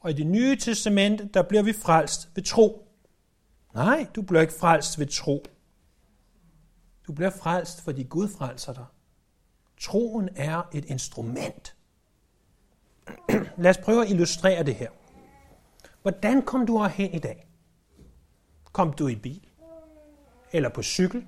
og 0.01 0.11
i 0.11 0.12
det 0.12 0.27
nye 0.27 0.57
testamente, 0.57 1.29
der 1.35 1.42
bliver 1.42 1.62
vi 1.62 1.72
frelst 1.72 2.29
ved 2.35 2.42
tro. 2.42 2.88
Nej, 3.74 4.07
du 4.14 4.22
bliver 4.22 4.40
ikke 4.40 4.55
frelst 4.61 4.98
ved 4.98 5.07
tro. 5.07 5.44
Du 7.07 7.12
bliver 7.12 7.31
frelst, 7.31 7.85
fordi 7.85 8.03
Gud 8.03 8.29
frelser 8.29 8.72
dig. 8.72 8.85
Troen 9.81 10.29
er 10.37 10.62
et 10.72 10.85
instrument. 10.85 11.77
Lad 13.59 13.70
os 13.70 13.79
prøve 13.79 14.05
at 14.05 14.11
illustrere 14.11 14.62
det 14.62 14.74
her. 14.74 14.90
Hvordan 16.09 16.42
kom 16.42 16.66
du 16.66 16.85
hen 16.85 17.14
i 17.14 17.18
dag? 17.18 17.47
Kom 18.73 18.92
du 18.92 19.09
i 19.09 19.16
bil? 19.16 19.49
Eller 20.53 20.68
på 20.68 20.83
cykel? 20.83 21.27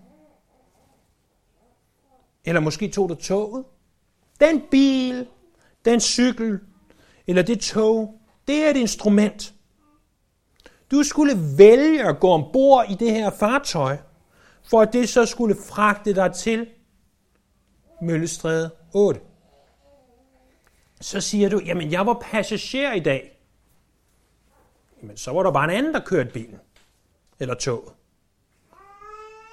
Eller 2.44 2.60
måske 2.60 2.88
tog 2.88 3.08
du 3.08 3.14
toget? 3.14 3.64
Den 4.40 4.62
bil, 4.70 5.26
den 5.84 6.00
cykel 6.00 6.60
eller 7.26 7.42
det 7.42 7.60
tog, 7.60 8.20
det 8.46 8.64
er 8.64 8.70
et 8.70 8.76
instrument. 8.76 9.54
Du 10.90 11.02
skulle 11.02 11.32
vælge 11.58 12.04
at 12.08 12.20
gå 12.20 12.28
ombord 12.28 12.86
i 12.90 12.94
det 12.94 13.10
her 13.10 13.30
fartøj, 13.30 13.96
for 14.62 14.80
at 14.80 14.92
det 14.92 15.08
så 15.08 15.26
skulle 15.26 15.56
fragte 15.68 16.14
dig 16.14 16.34
til 16.34 16.68
Møllestræde 18.02 18.70
8. 18.94 19.20
Så 21.00 21.20
siger 21.20 21.48
du, 21.48 21.60
jamen 21.66 21.92
jeg 21.92 22.06
var 22.06 22.18
passager 22.22 22.92
i 22.92 23.00
dag. 23.00 23.39
Men 25.02 25.16
så 25.16 25.32
var 25.32 25.42
der 25.42 25.50
bare 25.50 25.64
en 25.64 25.70
anden, 25.70 25.94
der 25.94 26.00
kørte 26.00 26.30
bilen. 26.30 26.58
Eller 27.40 27.54
toget. 27.54 27.92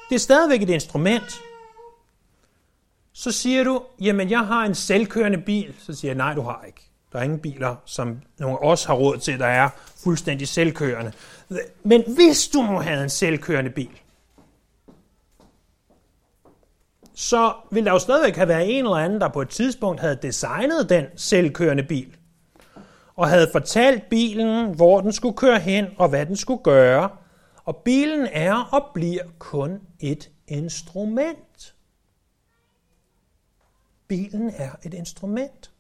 Det 0.10 0.16
er 0.16 0.20
stadigvæk 0.20 0.62
et 0.62 0.70
instrument. 0.70 1.42
Så 3.14 3.32
siger 3.32 3.64
du, 3.64 3.84
jamen 4.02 4.30
jeg 4.30 4.40
har 4.40 4.66
en 4.66 4.76
selvkørende 4.76 5.38
bil. 5.38 5.76
Så 5.80 5.94
siger 5.94 6.10
jeg, 6.10 6.18
nej 6.18 6.34
du 6.34 6.42
har 6.42 6.64
ikke. 6.68 6.82
Der 7.12 7.20
er 7.20 7.24
ingen 7.24 7.40
biler, 7.40 7.76
som 7.86 8.22
nogle 8.40 8.58
af 8.64 8.72
os 8.72 8.84
har 8.84 8.94
råd 8.94 9.18
til, 9.18 9.40
der 9.40 9.46
er 9.46 9.70
fuldstændig 10.04 10.48
selvkørende. 10.48 11.12
Men 11.84 12.04
hvis 12.16 12.48
du 12.48 12.62
nu 12.62 12.80
havde 12.80 13.04
en 13.04 13.10
selvkørende 13.10 13.70
bil, 13.70 14.02
så 17.16 17.54
ville 17.72 17.86
der 17.86 17.92
jo 17.92 18.00
stadigvæk 18.00 18.36
have 18.36 18.48
været 18.48 18.78
en 18.78 18.86
eller 18.86 18.98
anden, 18.98 19.22
der 19.22 19.28
på 19.28 19.42
et 19.42 19.50
tidspunkt 19.50 20.02
havde 20.02 20.20
designet 20.22 20.90
den 20.90 21.06
selvkørende 21.16 21.84
bil, 21.84 22.17
og 23.18 23.30
havde 23.30 23.50
fortalt 23.52 24.10
bilen, 24.10 24.76
hvor 24.76 25.02
den 25.02 25.14
skulle 25.14 25.38
køre 25.38 25.60
hen, 25.60 25.86
og 25.98 26.10
hvad 26.10 26.26
den 26.26 26.36
skulle 26.36 26.64
gøre. 26.64 27.10
Og 27.64 27.76
bilen 27.78 28.28
er 28.32 28.70
og 28.72 28.94
bliver 28.94 29.24
kun 29.40 29.82
et 30.00 30.32
instrument. 30.48 31.76
Bilen 34.08 34.50
er 34.50 34.72
et 34.84 34.94
instrument. 34.94 35.72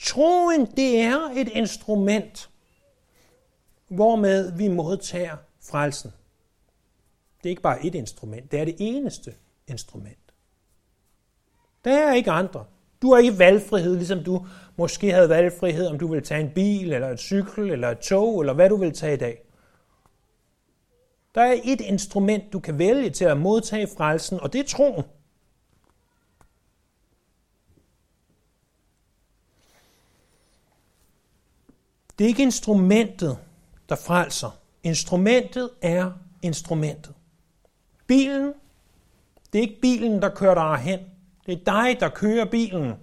Troen, 0.00 0.66
det 0.66 1.00
er 1.00 1.30
et 1.36 1.48
instrument, 1.48 2.50
hvormed 3.88 4.52
vi 4.52 4.68
modtager 4.68 5.36
frelsen. 5.62 6.12
Det 7.38 7.48
er 7.48 7.50
ikke 7.50 7.62
bare 7.62 7.86
et 7.86 7.94
instrument, 7.94 8.52
det 8.52 8.60
er 8.60 8.64
det 8.64 8.76
eneste 8.78 9.34
instrument. 9.66 10.34
Der 11.84 11.98
er 11.98 12.14
ikke 12.14 12.30
andre. 12.30 12.64
Du 13.02 13.12
har 13.12 13.18
ikke 13.18 13.38
valgfrihed, 13.38 13.96
ligesom 13.96 14.24
du 14.24 14.46
måske 14.76 15.12
havde 15.12 15.28
valgfrihed, 15.28 15.86
om 15.86 15.98
du 15.98 16.06
vil 16.06 16.22
tage 16.22 16.40
en 16.40 16.50
bil, 16.54 16.92
eller 16.92 17.08
et 17.08 17.20
cykel, 17.20 17.70
eller 17.70 17.88
et 17.88 17.98
tog, 17.98 18.40
eller 18.40 18.52
hvad 18.52 18.68
du 18.68 18.76
vil 18.76 18.92
tage 18.92 19.14
i 19.14 19.18
dag. 19.18 19.42
Der 21.34 21.40
er 21.40 21.60
et 21.64 21.80
instrument, 21.80 22.52
du 22.52 22.60
kan 22.60 22.78
vælge 22.78 23.10
til 23.10 23.24
at 23.24 23.40
modtage 23.40 23.88
frelsen, 23.96 24.40
og 24.40 24.52
det 24.52 24.58
er 24.58 24.64
troen. 24.64 25.04
Det 32.18 32.24
er 32.24 32.28
ikke 32.28 32.42
instrumentet, 32.42 33.38
der 33.88 33.96
frelser. 33.96 34.58
Instrumentet 34.82 35.70
er 35.82 36.12
instrumentet. 36.42 37.14
Bilen, 38.06 38.54
det 39.52 39.58
er 39.58 39.62
ikke 39.62 39.80
bilen, 39.80 40.22
der 40.22 40.28
kører 40.28 40.54
dig 40.54 40.76
hen. 40.76 41.00
Det 41.46 41.52
er 41.60 41.64
dig, 41.64 42.00
der 42.00 42.08
kører 42.08 42.44
bilen. 42.44 42.94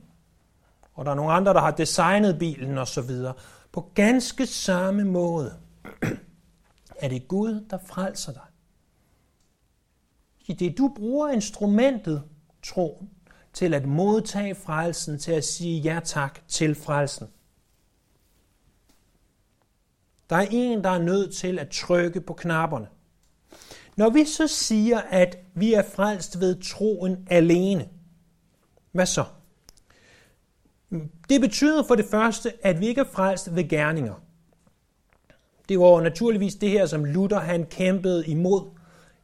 Og 0.93 1.05
der 1.05 1.11
er 1.11 1.15
nogle 1.15 1.33
andre, 1.33 1.53
der 1.53 1.59
har 1.59 1.71
designet 1.71 2.39
bilen 2.39 2.77
osv. 2.77 3.11
På 3.71 3.91
ganske 3.95 4.45
samme 4.45 5.03
måde 5.03 5.53
er 7.01 7.09
det 7.09 7.27
Gud, 7.27 7.65
der 7.69 7.77
frelser 7.85 8.33
dig. 8.33 8.41
I 10.47 10.53
det 10.53 10.77
du 10.77 10.93
bruger 10.95 11.29
instrumentet, 11.29 12.23
troen, 12.63 13.09
til 13.53 13.73
at 13.73 13.85
modtage 13.85 14.55
frelsen, 14.55 15.19
til 15.19 15.31
at 15.31 15.43
sige 15.43 15.79
ja 15.79 15.99
tak 16.03 16.39
til 16.47 16.75
frelsen. 16.75 17.27
Der 20.29 20.35
er 20.35 20.47
en, 20.51 20.83
der 20.83 20.89
er 20.89 21.01
nødt 21.01 21.35
til 21.35 21.59
at 21.59 21.69
trykke 21.69 22.21
på 22.21 22.33
knapperne. 22.33 22.87
Når 23.95 24.09
vi 24.09 24.25
så 24.25 24.47
siger, 24.47 25.01
at 25.01 25.37
vi 25.53 25.73
er 25.73 25.83
frelst 25.83 26.39
ved 26.39 26.61
troen 26.61 27.27
alene, 27.29 27.89
hvad 28.91 29.05
så? 29.05 29.23
Det 31.29 31.41
betyder 31.41 31.83
for 31.83 31.95
det 31.95 32.05
første, 32.11 32.53
at 32.63 32.79
vi 32.79 32.87
ikke 32.87 33.01
er 33.01 33.11
frelst 33.13 33.55
ved 33.55 33.69
gerninger. 33.69 34.13
Det 35.69 35.79
var 35.79 36.01
naturligvis 36.01 36.55
det 36.55 36.69
her, 36.69 36.85
som 36.85 37.05
Luther 37.05 37.39
han 37.39 37.65
kæmpede 37.65 38.27
imod 38.27 38.61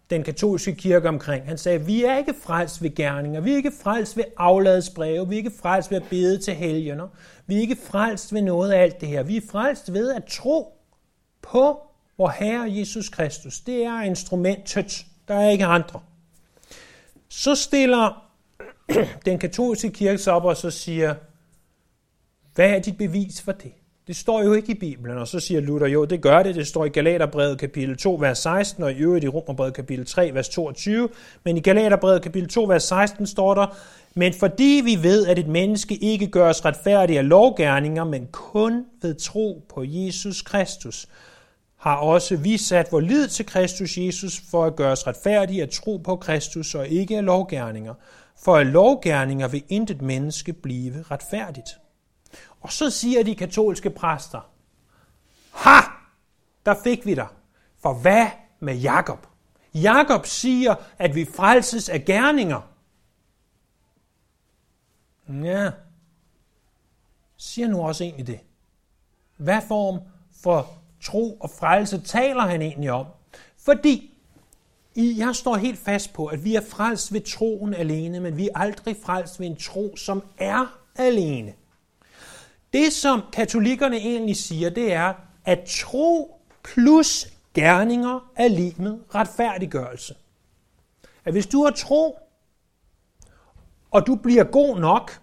den 0.10 0.24
katolske 0.24 0.76
kirke 0.76 1.10
omkring. 1.10 1.46
Han 1.46 1.58
sagde, 1.58 1.86
vi 1.86 2.04
er 2.04 2.18
ikke 2.18 2.34
frelst 2.44 2.84
ved 2.84 2.96
gerninger, 2.96 3.42
vi 3.42 3.52
er 3.52 3.56
ikke 3.56 3.72
frelst 3.84 4.18
ved 4.18 4.24
afladsbreve, 4.38 5.30
vi 5.30 5.36
er 5.36 5.38
ikke 5.38 5.52
frelst 5.62 5.92
ved 5.92 5.98
at 5.98 6.08
bede 6.10 6.38
til 6.38 6.54
helgener, 6.54 7.08
vi 7.48 7.56
er 7.56 7.60
ikke 7.60 7.78
frelst 7.88 8.34
ved 8.34 8.42
noget 8.42 8.72
af 8.72 8.82
alt 8.82 9.02
det 9.02 9.10
her. 9.10 9.24
Vi 9.24 9.38
er 9.38 9.42
frelst 9.52 9.94
ved 9.94 10.12
at 10.14 10.24
tro 10.24 10.80
på 11.42 11.82
vor 12.18 12.30
Herre 12.30 12.78
Jesus 12.78 13.10
Kristus. 13.10 13.60
Det 13.60 13.84
er 13.84 14.02
instrumentet. 14.02 15.06
Der 15.28 15.36
er 15.36 15.50
ikke 15.50 15.66
andre. 15.66 16.02
Så 17.30 17.56
stiller 17.56 18.23
den 19.26 19.40
katolske 19.40 19.90
kirke 19.90 20.18
så 20.18 20.32
op 20.32 20.46
og 20.46 20.58
så 20.58 20.72
siger, 20.72 21.16
hvad 22.56 22.70
er 22.70 22.80
dit 22.80 22.98
bevis 22.98 23.42
for 23.42 23.52
det? 23.52 23.72
Det 24.08 24.16
står 24.16 24.44
jo 24.44 24.54
ikke 24.54 24.72
i 24.72 24.80
Bibelen, 24.80 25.18
og 25.18 25.28
så 25.28 25.40
siger 25.40 25.62
Luther, 25.62 25.88
jo, 25.88 26.06
det 26.06 26.22
gør 26.22 26.44
det. 26.44 26.56
Det 26.56 26.68
står 26.68 26.86
i 26.86 26.90
Galaterbrevet 26.90 27.60
kapitel 27.60 27.98
2, 27.98 28.18
vers 28.22 28.38
16, 28.38 28.84
og 28.84 28.92
i 28.92 28.96
øvrigt 28.96 29.26
i 29.26 29.28
Romerbrevet 29.28 29.74
kapitel 29.74 30.06
3, 30.06 30.32
vers 30.34 30.50
22. 30.50 31.10
Men 31.44 31.58
i 31.58 31.60
Galaterbrevet 31.60 32.22
kapitel 32.22 32.50
2, 32.50 32.64
vers 32.64 32.84
16 32.84 33.28
står 33.28 33.54
der, 33.54 33.78
men 34.16 34.34
fordi 34.34 34.82
vi 34.86 35.04
ved, 35.04 35.28
at 35.28 35.40
et 35.40 35.48
menneske 35.48 35.96
ikke 35.96 36.28
gøres 36.28 36.66
retfærdig 36.66 37.18
af 37.18 37.30
lovgærninger, 37.30 38.04
men 38.04 38.28
kun 38.32 38.86
ved 39.02 39.16
tro 39.16 39.66
på 39.70 39.84
Jesus 39.88 40.42
Kristus, 40.42 41.08
har 41.78 41.96
også 41.96 42.36
vi 42.36 42.58
sat 42.58 42.92
vor 42.92 43.00
lid 43.00 43.28
til 43.28 43.46
Kristus 43.46 43.98
Jesus 43.98 44.42
for 44.52 44.66
at 44.66 44.76
gøre 44.76 44.92
os 44.92 45.08
retfærdige 45.08 45.62
af 45.62 45.70
tro 45.70 45.98
på 45.98 46.16
Kristus 46.16 46.76
og 46.76 46.88
ikke 46.88 47.18
af 47.18 47.26
lovgærninger. 47.26 47.94
For 48.44 48.58
af 48.58 48.72
lovgærninger 48.72 49.48
vil 49.48 49.64
intet 49.70 50.02
menneske 50.02 50.54
blive 50.54 51.02
retfærdigt. 51.02 51.70
Og 52.62 52.72
så 52.72 52.90
siger 52.90 53.24
de 53.24 53.36
katolske 53.36 53.90
præster, 53.90 54.50
Ha! 55.52 55.82
Der 56.66 56.76
fik 56.84 57.06
vi 57.06 57.16
dig. 57.16 57.28
For 57.80 57.94
hvad 57.94 58.28
med 58.60 58.76
Jakob? 58.76 59.28
Jakob 59.74 60.26
siger, 60.26 60.76
at 60.98 61.16
vi 61.16 61.26
frelses 61.26 61.90
af 61.90 62.06
gerninger. 62.06 62.62
Ja, 65.30 65.72
siger 67.38 67.68
nu 67.68 67.82
også 67.82 68.04
egentlig 68.04 68.28
det. 68.28 68.40
Hvad 69.38 69.62
form 69.68 70.00
for 70.44 70.78
tro 71.02 71.38
og 71.38 71.50
frelse 71.50 72.02
taler 72.02 72.42
han 72.42 72.62
egentlig 72.62 72.92
om? 72.92 73.06
Fordi 73.58 74.13
jeg 74.96 75.36
står 75.36 75.56
helt 75.56 75.80
fast 75.80 76.14
på, 76.14 76.26
at 76.26 76.44
vi 76.44 76.56
er 76.56 76.62
frelst 76.62 77.14
ved 77.14 77.22
troen 77.22 77.74
alene, 77.74 78.20
men 78.20 78.38
vi 78.38 78.48
er 78.48 78.60
aldrig 78.60 78.98
frelst 79.04 79.40
ved 79.40 79.48
en 79.48 79.56
tro, 79.56 79.96
som 79.96 80.24
er 80.38 80.80
alene. 80.96 81.54
Det, 82.74 82.94
som 82.94 83.22
katolikkerne 83.34 83.98
egentlig 83.98 84.36
siger, 84.36 84.70
det 84.70 84.94
er, 84.94 85.14
at 85.46 85.60
tro 85.70 86.40
plus 86.64 87.28
gerninger 87.54 88.32
er 88.36 88.48
lige 88.48 88.76
med 88.78 88.98
retfærdiggørelse. 89.16 90.16
At 91.26 91.34
hvis 91.34 91.48
du 91.48 91.64
har 91.64 91.72
tro, 91.72 92.18
og 93.92 94.08
du 94.08 94.16
bliver 94.16 94.44
god 94.44 94.80
nok, 94.80 95.22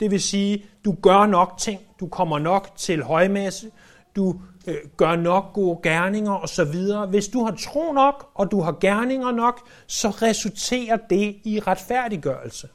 det 0.00 0.10
vil 0.10 0.22
sige, 0.22 0.64
du 0.84 0.96
gør 1.02 1.26
nok 1.26 1.58
ting, 1.58 1.80
du 2.00 2.08
kommer 2.08 2.38
nok 2.38 2.76
til 2.76 3.02
højmesse, 3.02 3.70
du 4.18 4.40
øh, 4.66 4.76
gør 4.96 5.16
nok 5.16 5.52
gode 5.52 5.80
gerninger 5.82 6.32
osv. 6.32 6.74
Hvis 7.10 7.28
du 7.28 7.44
har 7.44 7.54
tro 7.54 7.92
nok, 7.92 8.30
og 8.34 8.50
du 8.50 8.60
har 8.60 8.72
gerninger 8.80 9.30
nok, 9.30 9.68
så 9.86 10.08
resulterer 10.08 10.96
det 10.96 11.36
i 11.44 11.60
retfærdiggørelse. 11.60 12.68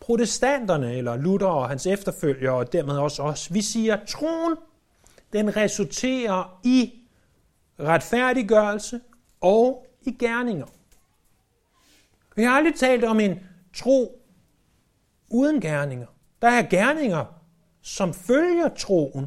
Protestanterne, 0.00 0.94
eller 0.94 1.16
Luther 1.16 1.48
og 1.48 1.68
hans 1.68 1.86
efterfølgere, 1.86 2.54
og 2.54 2.72
dermed 2.72 2.96
også 2.96 3.22
os, 3.22 3.54
vi 3.54 3.62
siger, 3.62 3.96
at 3.96 4.08
troen, 4.08 4.56
den 5.32 5.56
resulterer 5.56 6.60
i 6.64 6.92
retfærdiggørelse 7.80 9.00
og 9.40 9.86
i 10.02 10.10
gerninger. 10.10 10.66
Vi 12.36 12.42
har 12.42 12.50
aldrig 12.50 12.74
talt 12.74 13.04
om 13.04 13.20
en 13.20 13.40
tro 13.76 14.20
uden 15.28 15.60
gerninger. 15.60 16.06
Der 16.42 16.48
er 16.48 16.62
gerninger, 16.62 17.24
som 17.82 18.14
følger 18.14 18.68
troen, 18.68 19.26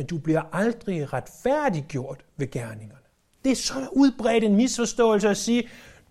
men 0.00 0.06
du 0.06 0.18
bliver 0.18 0.42
aldrig 0.52 1.12
retfærdiggjort 1.12 2.24
ved 2.36 2.50
gerningerne. 2.50 3.04
Det 3.44 3.52
er 3.52 3.56
så 3.56 3.88
udbredt 3.92 4.44
en 4.44 4.56
misforståelse 4.56 5.28
at 5.28 5.36
sige, 5.36 5.68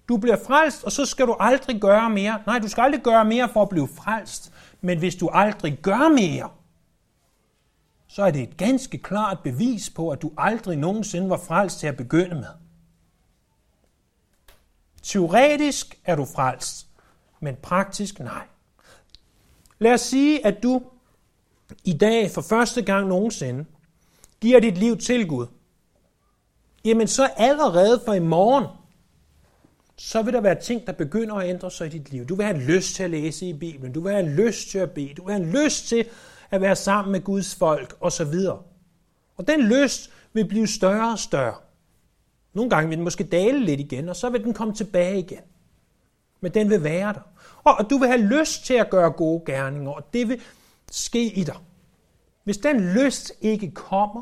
du 0.10 0.18
bliver 0.18 0.38
frelst, 0.48 0.84
og 0.84 0.92
så 0.92 1.06
skal 1.06 1.28
du 1.28 1.36
aldrig 1.40 1.82
gøre 1.82 2.10
mere. 2.10 2.42
Nej, 2.46 2.60
du 2.60 2.68
skal 2.68 2.82
aldrig 2.82 3.02
gøre 3.02 3.26
mere 3.26 3.50
for 3.54 3.62
at 3.62 3.70
blive 3.70 3.88
frelst. 3.88 4.54
Men 4.82 5.00
hvis 5.00 5.16
du 5.16 5.30
aldrig 5.34 5.80
gør 5.82 6.10
mere, 6.10 6.50
så 8.08 8.24
er 8.24 8.32
det 8.32 8.42
et 8.42 8.58
ganske 8.58 8.98
klart 8.98 9.38
bevis 9.44 9.90
på, 9.90 10.10
at 10.10 10.22
du 10.22 10.32
aldrig 10.38 10.78
nogensinde 10.78 11.30
var 11.30 11.38
frelst 11.38 11.80
til 11.80 11.88
at 11.88 11.98
begynde 11.98 12.36
med. 12.36 12.54
Teoretisk 15.04 16.00
er 16.06 16.16
du 16.16 16.26
frelst, 16.26 16.88
men 17.40 17.56
praktisk 17.56 18.20
nej. 18.20 18.48
Lad 19.80 19.94
os 19.94 20.02
sige, 20.02 20.46
at 20.46 20.64
du 20.64 20.82
i 21.84 21.98
dag 21.98 22.32
for 22.32 22.42
første 22.42 22.82
gang 22.82 23.08
nogensinde 23.08 23.66
giver 24.42 24.60
dit 24.60 24.78
liv 24.78 24.98
til 24.98 25.28
Gud. 25.28 25.48
Jamen 26.86 27.08
så 27.08 27.30
allerede 27.38 28.02
for 28.06 28.14
i 28.14 28.20
morgen, 28.20 28.66
så 29.98 30.22
vil 30.22 30.34
der 30.34 30.42
være 30.42 30.62
ting, 30.62 30.88
der 30.88 30.94
begynder 30.94 31.36
at 31.36 31.50
ændre 31.50 31.72
sig 31.72 31.88
i 31.88 31.90
dit 31.90 32.12
liv. 32.12 32.26
Du 32.26 32.36
vil 32.36 32.46
have 32.46 32.60
lyst 32.60 32.96
til 32.96 33.04
at 33.04 33.10
læse 33.10 33.46
i 33.46 33.54
Bibelen, 33.54 33.94
du 33.94 34.02
vil 34.02 34.12
have 34.12 34.30
lyst 34.30 34.70
til 34.70 34.78
at 34.80 34.92
bede, 34.92 35.14
du 35.14 35.26
vil 35.26 35.34
have 35.34 35.64
lyst 35.64 35.88
til 35.88 36.06
at 36.52 36.62
være 36.62 36.76
sammen 36.76 37.12
med 37.12 37.22
Guds 37.22 37.56
folk 37.56 37.98
osv. 38.02 38.34
Og 39.38 39.48
den 39.48 39.62
lyst 39.62 40.12
vil 40.34 40.48
blive 40.48 40.68
større 40.68 41.12
og 41.12 41.20
større. 41.20 41.56
Nogle 42.54 42.70
gange 42.70 42.90
vil 42.90 42.98
den 42.98 43.04
måske 43.04 43.24
dale 43.24 43.66
lidt 43.66 43.80
igen, 43.80 44.10
og 44.10 44.16
så 44.16 44.30
vil 44.30 44.44
den 44.44 44.54
komme 44.54 44.74
tilbage 44.74 45.20
igen. 45.20 45.44
Men 46.42 46.54
den 46.54 46.70
vil 46.70 46.84
være 46.84 47.14
der. 47.14 47.22
Og 47.64 47.90
du 47.90 47.98
vil 47.98 48.08
have 48.08 48.22
lyst 48.22 48.66
til 48.66 48.74
at 48.74 48.90
gøre 48.90 49.12
gode 49.12 49.44
gerninger, 49.46 49.92
og 49.92 50.14
det 50.14 50.30
vil 50.30 50.42
ske 50.92 51.24
i 51.24 51.44
dig. 51.44 51.56
Hvis 52.44 52.58
den 52.58 52.94
lyst 52.94 53.32
ikke 53.42 53.72
kommer, 53.72 54.22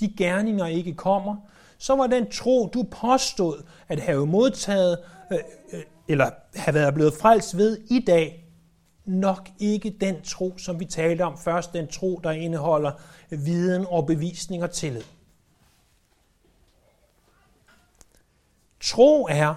de 0.00 0.14
gerninger 0.16 0.66
ikke 0.66 0.94
kommer, 0.94 1.36
så 1.78 1.96
var 1.96 2.06
den 2.06 2.30
tro, 2.30 2.70
du 2.74 2.82
påstod 2.82 3.62
at 3.88 4.00
have 4.00 4.26
modtaget, 4.26 4.98
øh, 5.32 5.38
øh, 5.72 5.82
eller 6.08 6.30
have 6.54 6.74
været 6.74 6.94
blevet 6.94 7.14
frelst 7.20 7.56
ved 7.56 7.78
i 7.90 8.04
dag, 8.06 8.44
nok 9.04 9.50
ikke 9.58 9.96
den 10.00 10.22
tro, 10.22 10.58
som 10.58 10.80
vi 10.80 10.84
talte 10.84 11.22
om 11.22 11.38
først, 11.38 11.72
den 11.72 11.88
tro, 11.88 12.20
der 12.24 12.30
indeholder 12.30 12.92
viden 13.30 13.86
og 13.88 14.06
bevisning 14.06 14.62
og 14.62 14.70
tillid. 14.70 15.02
Tro 18.80 19.26
er 19.30 19.54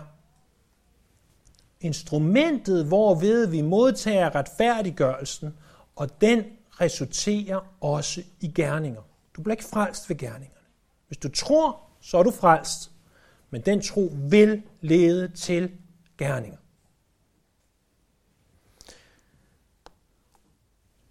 instrumentet, 1.81 2.85
hvorved 2.85 3.47
vi 3.47 3.61
modtager 3.61 4.35
retfærdiggørelsen, 4.35 5.57
og 5.95 6.21
den 6.21 6.43
resulterer 6.81 7.75
også 7.81 8.23
i 8.39 8.47
gerninger. 8.47 9.01
Du 9.33 9.41
bliver 9.41 9.53
ikke 9.53 9.69
frelst 9.69 10.09
ved 10.09 10.17
gerningerne. 10.17 10.65
Hvis 11.07 11.17
du 11.17 11.29
tror, 11.29 11.89
så 12.01 12.17
er 12.17 12.23
du 12.23 12.31
frelst, 12.31 12.91
men 13.49 13.61
den 13.61 13.81
tro 13.81 14.13
vil 14.13 14.63
lede 14.81 15.27
til 15.27 15.77
gerninger. 16.17 16.57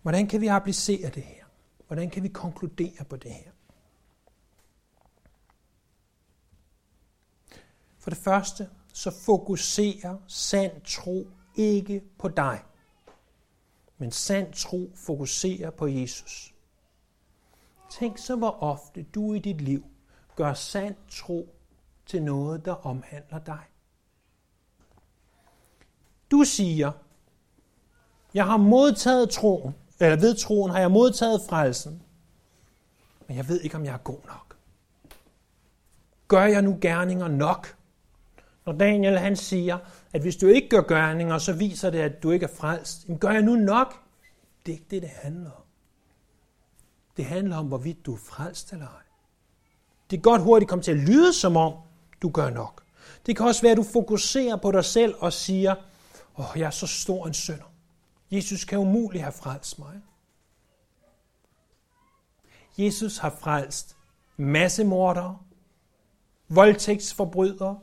Hvordan 0.03 0.27
kan 0.27 0.41
vi 0.41 0.47
applicere 0.47 1.11
det 1.11 1.23
her? 1.23 1.45
Hvordan 1.87 2.11
kan 2.11 2.23
vi 2.23 2.29
konkludere 2.29 3.05
på 3.11 3.17
det 3.17 3.31
her? 3.31 3.51
For 7.99 8.11
det 8.11 8.19
første, 8.19 8.69
så 8.93 9.11
fokuserer 9.11 10.19
sand 10.27 10.81
tro 10.85 11.31
ikke 11.57 12.03
på 12.19 12.29
dig, 12.29 12.63
men 13.99 14.11
sand 14.11 14.53
tro 14.53 14.91
fokuserer 14.95 15.71
på 15.71 15.87
Jesus. 15.87 16.55
Tænk 17.91 18.19
så, 18.19 18.37
hvor 18.37 18.63
ofte 18.63 19.03
du 19.03 19.33
i 19.33 19.39
dit 19.39 19.61
liv 19.61 19.85
gør 20.37 20.55
sand 20.55 20.95
tro 21.11 21.55
til 22.07 22.23
noget, 22.23 22.65
der 22.65 22.87
omhandler 22.87 23.39
dig. 23.39 23.63
Du 26.31 26.45
siger, 26.45 26.93
jeg 28.35 28.47
har 28.47 28.57
modtaget 28.57 29.31
troen, 29.31 29.75
eller 30.01 30.17
ved 30.17 30.35
troen 30.35 30.71
har 30.71 30.81
jeg 30.81 30.91
modtaget 30.91 31.41
frelsen, 31.49 32.03
men 33.29 33.37
jeg 33.37 33.49
ved 33.49 33.61
ikke, 33.61 33.77
om 33.77 33.85
jeg 33.85 33.95
er 33.95 33.99
god 33.99 34.21
nok. 34.27 34.57
Gør 36.29 36.45
jeg 36.45 36.63
nu 36.63 36.79
gerninger 36.81 37.29
nok? 37.29 37.77
Når 38.67 38.73
Daniel 38.73 39.19
han 39.19 39.37
siger, 39.37 39.79
at 40.13 40.23
hvis 40.23 40.37
du 40.37 40.47
ikke 40.47 40.69
gør 40.69 40.83
gerninger, 40.83 41.39
så 41.39 41.53
viser 41.53 41.91
det, 41.91 41.99
at 41.99 42.23
du 42.23 42.31
ikke 42.31 42.45
er 42.45 42.55
frelst. 42.57 43.05
Jamen, 43.05 43.19
gør 43.19 43.31
jeg 43.31 43.43
nu 43.43 43.55
nok? 43.55 43.95
Det 44.67 44.73
er 44.73 44.77
ikke 44.77 44.87
det, 44.91 45.03
det 45.03 45.11
handler 45.11 45.51
om. 45.51 45.63
Det 47.17 47.25
handler 47.25 47.57
om, 47.57 47.67
hvorvidt 47.67 48.07
du 48.07 48.15
er 48.15 48.19
frelst 48.19 48.73
eller 48.73 48.87
ej. 48.87 49.03
Det 50.11 50.19
kan 50.19 50.23
godt 50.23 50.43
hurtigt 50.43 50.69
komme 50.69 50.83
til 50.83 50.91
at 50.91 50.97
lyde, 50.97 51.33
som 51.33 51.57
om 51.57 51.73
du 52.23 52.31
gør 52.31 52.51
nok. 52.51 52.83
Det 53.27 53.37
kan 53.37 53.47
også 53.47 53.63
være, 53.63 53.73
at 53.73 53.79
du 53.79 53.83
fokuserer 53.83 54.57
på 54.57 54.73
dig 54.73 54.85
selv 54.85 55.15
og 55.19 55.33
siger, 55.33 55.75
åh, 56.39 56.51
oh, 56.51 56.61
jeg 56.61 56.67
er 56.67 56.71
så 56.71 56.87
stor 56.87 57.27
en 57.27 57.35
synder. 57.35 57.73
Jesus 58.31 58.65
kan 58.65 58.79
umuligt 58.79 59.23
have 59.23 59.33
frelst 59.33 59.79
mig. 59.79 60.01
Jesus 62.79 63.19
har 63.19 63.31
frelst 63.31 63.97
massemordere, 64.37 65.39
voldtægtsforbrydere, 66.49 67.79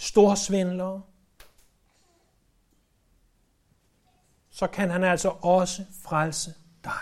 storsvindlere, 0.00 1.02
så 4.50 4.66
kan 4.66 4.90
han 4.90 5.04
altså 5.04 5.28
også 5.28 5.84
frelse 6.02 6.54
dig. 6.84 6.92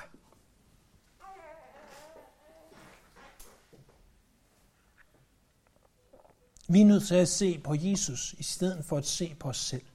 Vi 6.68 6.80
er 6.80 6.84
nødt 6.84 7.06
til 7.06 7.14
at 7.14 7.28
se 7.28 7.58
på 7.58 7.74
Jesus, 7.78 8.34
i 8.38 8.42
stedet 8.42 8.84
for 8.84 8.96
at 8.96 9.06
se 9.06 9.34
på 9.34 9.48
os 9.48 9.56
selv. 9.56 9.86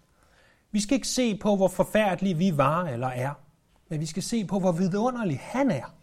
Vi 0.72 0.82
skal 0.82 0.96
ikke 0.96 1.08
se 1.08 1.38
på, 1.38 1.56
hvor 1.56 1.68
forfærdelige 1.68 2.38
vi 2.38 2.58
var 2.58 2.84
eller 2.84 3.08
er, 3.08 3.34
men 3.88 4.00
vi 4.00 4.06
skal 4.06 4.24
se 4.24 4.46
på, 4.46 4.60
hvor 4.60 4.72
vidunderlig 4.72 5.40
han 5.40 5.72
er. 5.72 5.96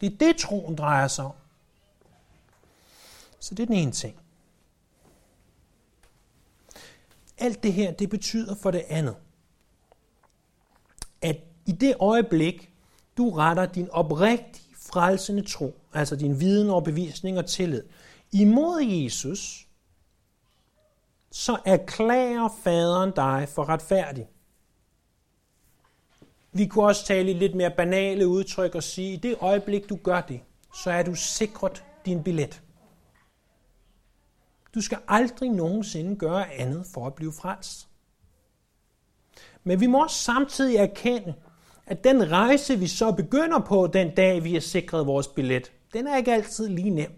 Det 0.00 0.12
er 0.12 0.16
det, 0.18 0.36
troen 0.36 0.76
drejer 0.76 1.08
sig 1.08 1.24
om. 1.24 1.34
Så 3.38 3.54
det 3.54 3.62
er 3.62 3.66
den 3.66 3.76
ene 3.76 3.92
ting. 3.92 4.23
Alt 7.44 7.62
det 7.62 7.72
her, 7.72 7.92
det 7.92 8.10
betyder 8.10 8.54
for 8.54 8.70
det 8.70 8.84
andet, 8.88 9.16
at 11.22 11.36
i 11.66 11.72
det 11.72 11.94
øjeblik, 12.00 12.72
du 13.16 13.30
retter 13.30 13.66
din 13.66 13.90
oprigtig 13.90 14.62
frelsende 14.76 15.42
tro, 15.42 15.74
altså 15.92 16.16
din 16.16 16.40
viden 16.40 16.70
og 16.70 16.84
bevisning 16.84 17.38
og 17.38 17.46
tillid, 17.46 17.82
imod 18.32 18.82
Jesus, 18.82 19.68
så 21.30 21.58
erklærer 21.64 22.48
faderen 22.62 23.12
dig 23.16 23.48
for 23.48 23.68
retfærdig. 23.68 24.28
Vi 26.52 26.66
kunne 26.66 26.84
også 26.84 27.06
tale 27.06 27.30
i 27.30 27.34
lidt 27.34 27.54
mere 27.54 27.70
banale 27.76 28.28
udtryk 28.28 28.74
og 28.74 28.82
sige, 28.82 29.12
at 29.12 29.24
i 29.24 29.28
det 29.28 29.36
øjeblik, 29.40 29.88
du 29.88 29.96
gør 29.96 30.20
det, 30.20 30.40
så 30.84 30.90
er 30.90 31.02
du 31.02 31.14
sikret 31.14 31.84
din 32.06 32.22
billet. 32.22 32.63
Du 34.74 34.80
skal 34.80 34.98
aldrig 35.08 35.50
nogensinde 35.50 36.16
gøre 36.16 36.52
andet 36.52 36.86
for 36.94 37.06
at 37.06 37.14
blive 37.14 37.32
frelst. 37.32 37.88
Men 39.64 39.80
vi 39.80 39.86
må 39.86 40.02
også 40.02 40.16
samtidig 40.16 40.76
erkende, 40.76 41.34
at 41.86 42.04
den 42.04 42.30
rejse, 42.30 42.78
vi 42.78 42.86
så 42.86 43.12
begynder 43.12 43.60
på 43.60 43.86
den 43.86 44.14
dag, 44.14 44.44
vi 44.44 44.52
har 44.52 44.60
sikret 44.60 45.06
vores 45.06 45.28
billet, 45.28 45.72
den 45.92 46.06
er 46.06 46.16
ikke 46.16 46.32
altid 46.32 46.68
lige 46.68 46.90
nem. 46.90 47.12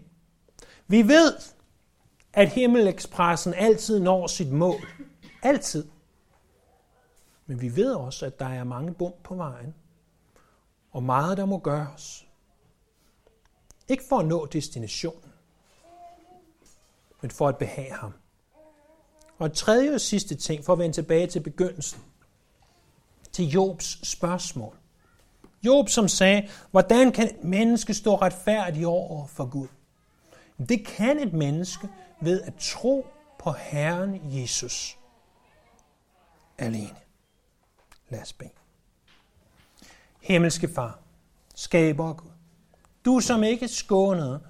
Vi 0.87 1.07
ved, 1.07 1.33
at 2.33 2.49
Himmelekspressen 2.49 3.53
altid 3.53 3.99
når 3.99 4.27
sit 4.27 4.51
mål. 4.51 4.81
Altid. 5.43 5.87
Men 7.45 7.61
vi 7.61 7.75
ved 7.75 7.93
også, 7.93 8.25
at 8.25 8.39
der 8.39 8.45
er 8.45 8.63
mange 8.63 8.93
bump 8.93 9.15
på 9.23 9.35
vejen. 9.35 9.75
Og 10.91 11.03
meget, 11.03 11.37
der 11.37 11.45
må 11.45 11.57
gøres. 11.57 12.27
Ikke 13.87 14.03
for 14.09 14.19
at 14.19 14.25
nå 14.25 14.45
destinationen, 14.45 15.26
men 17.27 17.31
for 17.31 17.47
at 17.47 17.57
behage 17.57 17.93
ham. 17.93 18.13
Og 19.37 19.53
tredje 19.53 19.93
og 19.93 20.01
sidste 20.01 20.35
ting, 20.35 20.65
for 20.65 20.73
at 20.73 20.79
vende 20.79 20.95
tilbage 20.95 21.27
til 21.27 21.39
begyndelsen, 21.39 22.01
til 23.31 23.45
Jobs 23.49 24.07
spørgsmål. 24.07 24.75
Job, 25.63 25.89
som 25.89 26.07
sagde, 26.07 26.49
hvordan 26.71 27.11
kan 27.11 27.27
et 27.27 27.43
menneske 27.43 27.93
stå 27.93 28.15
retfærdigt 28.15 28.85
over 28.85 29.27
for 29.27 29.45
Gud? 29.45 29.67
Det 30.69 30.85
kan 30.85 31.19
et 31.19 31.33
menneske 31.33 31.89
ved 32.21 32.41
at 32.41 32.53
tro 32.59 33.05
på 33.39 33.51
Herren 33.51 34.21
Jesus 34.23 34.97
alene. 36.57 36.97
Lad 38.09 38.21
os 38.21 38.33
bede. 38.33 38.49
Himmelske 40.21 40.69
Far, 40.75 40.99
skaber 41.55 42.13
Gud, 42.13 42.31
du 43.05 43.19
som 43.19 43.43
ikke 43.43 43.67
skånede 43.67 44.41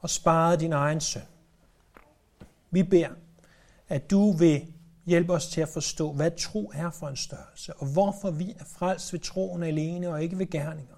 og 0.00 0.10
sparede 0.10 0.60
din 0.60 0.72
egen 0.72 1.00
søn. 1.00 1.31
Vi 2.72 2.82
beder, 2.82 3.10
at 3.88 4.10
du 4.10 4.32
vil 4.32 4.74
hjælpe 5.04 5.32
os 5.32 5.48
til 5.48 5.60
at 5.60 5.68
forstå, 5.68 6.12
hvad 6.12 6.30
tro 6.38 6.70
er 6.74 6.90
for 6.90 7.08
en 7.08 7.16
størrelse, 7.16 7.74
og 7.74 7.86
hvorfor 7.86 8.30
vi 8.30 8.54
er 8.58 8.64
frelst 8.64 9.12
ved 9.12 9.20
troen 9.20 9.62
alene 9.62 10.08
og 10.08 10.22
ikke 10.22 10.38
ved 10.38 10.50
gerninger. 10.50 10.94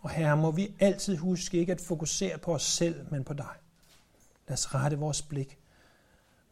Og 0.00 0.10
her 0.10 0.34
må 0.34 0.50
vi 0.50 0.74
altid 0.80 1.16
huske 1.16 1.58
ikke 1.58 1.72
at 1.72 1.80
fokusere 1.80 2.38
på 2.38 2.54
os 2.54 2.62
selv, 2.62 3.10
men 3.10 3.24
på 3.24 3.34
dig. 3.34 3.56
Lad 4.48 4.54
os 4.54 4.74
rette 4.74 4.98
vores 4.98 5.22
blik 5.22 5.58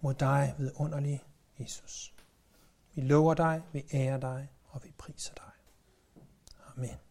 mod 0.01 0.15
dig, 0.15 0.55
ved 0.59 0.73
underlig 0.75 1.25
Jesus. 1.59 2.15
Vi 2.95 3.03
lover 3.03 3.35
dig, 3.35 3.63
vi 3.73 3.85
ærer 3.93 4.19
dig, 4.21 4.49
og 4.69 4.85
vi 4.85 4.93
priser 4.99 5.35
dig. 5.35 5.53
Amen. 6.77 7.02